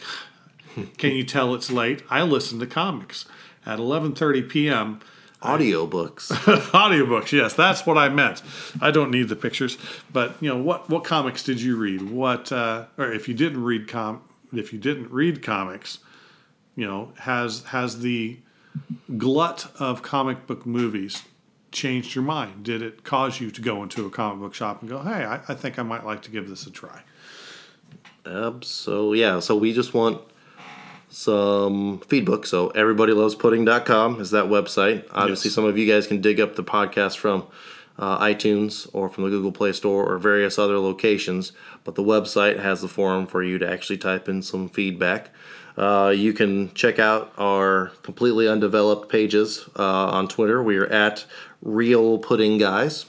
[0.98, 2.02] Can you tell it's late?
[2.10, 3.26] I listen to comics
[3.64, 5.00] at 11:30 p.m.
[5.40, 6.32] Audiobooks.
[6.72, 8.42] Audiobooks, yes, that's what I meant.
[8.80, 9.78] I don't need the pictures,
[10.12, 10.90] but you know what?
[10.90, 12.10] What comics did you read?
[12.10, 15.98] What, uh, or if you didn't read com, if you didn't read comics,
[16.76, 18.38] you know, has has the
[19.16, 21.22] glut of comic book movies
[21.72, 22.64] changed your mind?
[22.64, 25.40] Did it cause you to go into a comic book shop and go, "Hey, I,
[25.48, 27.02] I think I might like to give this a try"?
[28.62, 30.20] So yeah, so we just want
[31.10, 32.46] some feedback.
[32.46, 35.04] So everybodylovespudding.com is that website.
[35.12, 35.54] Obviously, Yes.
[35.54, 37.44] some of you guys can dig up the podcast from
[37.98, 41.52] uh, iTunes or from the Google Play Store or various other locations.
[41.84, 45.30] But the website has the forum for you to actually type in some feedback.
[45.76, 50.62] Uh, you can check out our completely undeveloped pages uh, on Twitter.
[50.62, 51.24] We are at
[51.62, 53.06] Real Pudding Guys.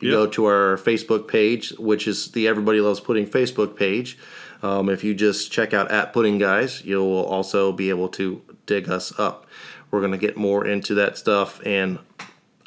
[0.00, 0.18] You Yep.
[0.18, 4.18] go to our Facebook page, which is the Everybody Loves Pudding Facebook page.
[4.62, 8.88] Um, if you just check out at Pudding Guys, you'll also be able to dig
[8.88, 9.46] us up.
[9.90, 11.98] We're going to get more into that stuff and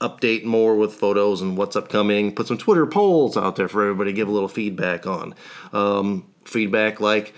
[0.01, 2.33] update more with photos and what's upcoming.
[2.33, 5.33] Put some Twitter polls out there for everybody to give a little feedback on.
[5.73, 7.33] Um, feedback like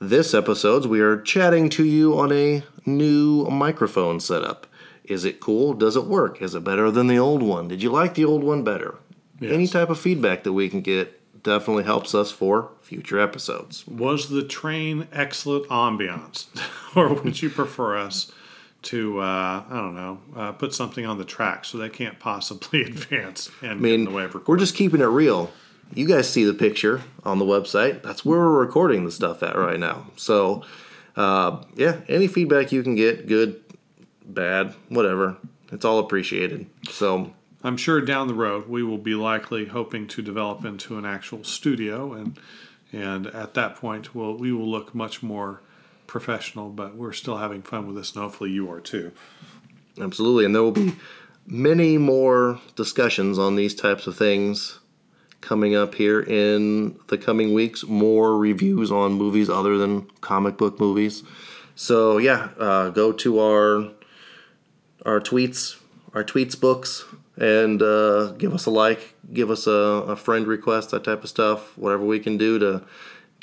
[0.00, 4.66] this episode's, we are chatting to you on a new microphone setup.
[5.04, 5.74] Is it cool?
[5.74, 6.40] Does it work?
[6.40, 7.68] Is it better than the old one?
[7.68, 8.96] Did you like the old one better?
[9.42, 13.86] Any type of feedback that we can get definitely helps us for future episodes.
[13.86, 16.46] Was the train excellent ambiance,
[16.96, 18.32] or would you prefer us
[18.84, 22.82] to uh, I don't know uh, put something on the track so they can't possibly
[22.84, 25.50] advance and I mean, in the way of we're just keeping it real.
[25.92, 28.02] You guys see the picture on the website.
[28.02, 30.06] That's where we're recording the stuff at right now.
[30.16, 30.64] So,
[31.14, 33.62] uh, yeah, any feedback you can get, good,
[34.24, 35.36] bad, whatever,
[35.70, 36.66] it's all appreciated.
[36.90, 37.32] So,
[37.62, 41.44] I'm sure down the road we will be likely hoping to develop into an actual
[41.44, 42.38] studio, and
[42.92, 45.62] and at that point we'll we will look much more
[46.14, 46.68] professional.
[46.68, 49.10] But we're still having fun with this, and hopefully you are too.
[50.00, 50.44] absolutely.
[50.44, 50.94] And there will be
[51.44, 54.78] many more discussions on these types of things
[55.40, 57.84] coming up here in the coming weeks.
[57.84, 61.24] More reviews on movies other than comic book movies.
[61.74, 63.90] So yeah, uh, go to our
[65.04, 65.80] our tweets,
[66.14, 67.04] our tweets books,
[67.36, 71.28] and uh, give us a like, give us a, a friend request, that type of
[71.28, 71.76] stuff.
[71.76, 72.84] Whatever we can do to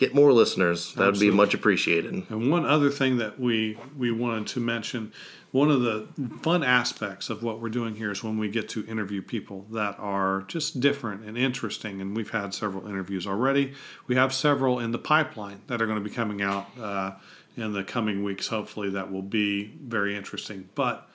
[0.02, 2.12] get more listeners, that would be much appreciated.
[2.28, 5.14] And one other thing that we we wanted to mention,
[5.52, 6.08] one of the
[6.42, 10.00] fun aspects of what we're doing here is when we get to interview people that
[10.00, 12.02] are just different and interesting.
[12.02, 13.74] And we've had several interviews already.
[14.08, 17.12] We have several in the pipeline that are going to be coming out uh,
[17.56, 18.48] in the coming weeks.
[18.48, 20.68] Hopefully, that will be very interesting.
[20.74, 21.08] But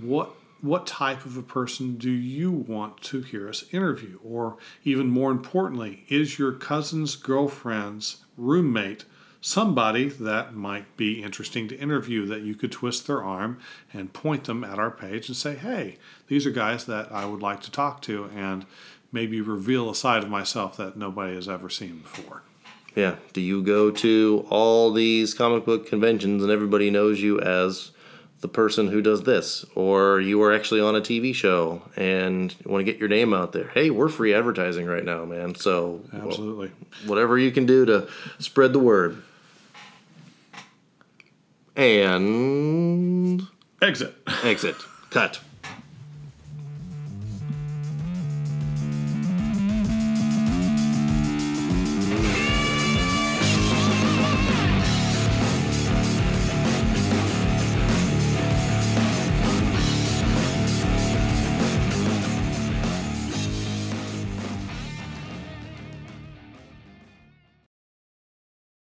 [0.00, 0.30] what
[0.64, 5.30] what type of a person do you want to hear us interview or even more
[5.30, 9.04] importantly is your cousin's girlfriend's roommate
[9.42, 13.60] somebody that might be interesting to interview that you could twist their arm
[13.92, 15.98] and point them at our page and say hey
[16.28, 18.64] these are guys that i would like to talk to and
[19.12, 22.42] maybe reveal a side of myself that nobody has ever seen before
[22.96, 23.16] Yeah.
[23.32, 27.90] Do you go to all these comic book conventions and everybody knows you as
[28.44, 29.64] the person who does this?
[29.74, 33.32] Or you are actually on a TV show and you want to get your name
[33.32, 33.68] out there?
[33.68, 35.54] Hey, we're free advertising right now, man.
[35.54, 36.70] So, absolutely
[37.06, 38.06] whatever you can do to
[38.38, 39.22] spread the word.
[41.74, 43.48] And
[43.80, 44.76] exit exit.
[45.08, 45.40] Cut.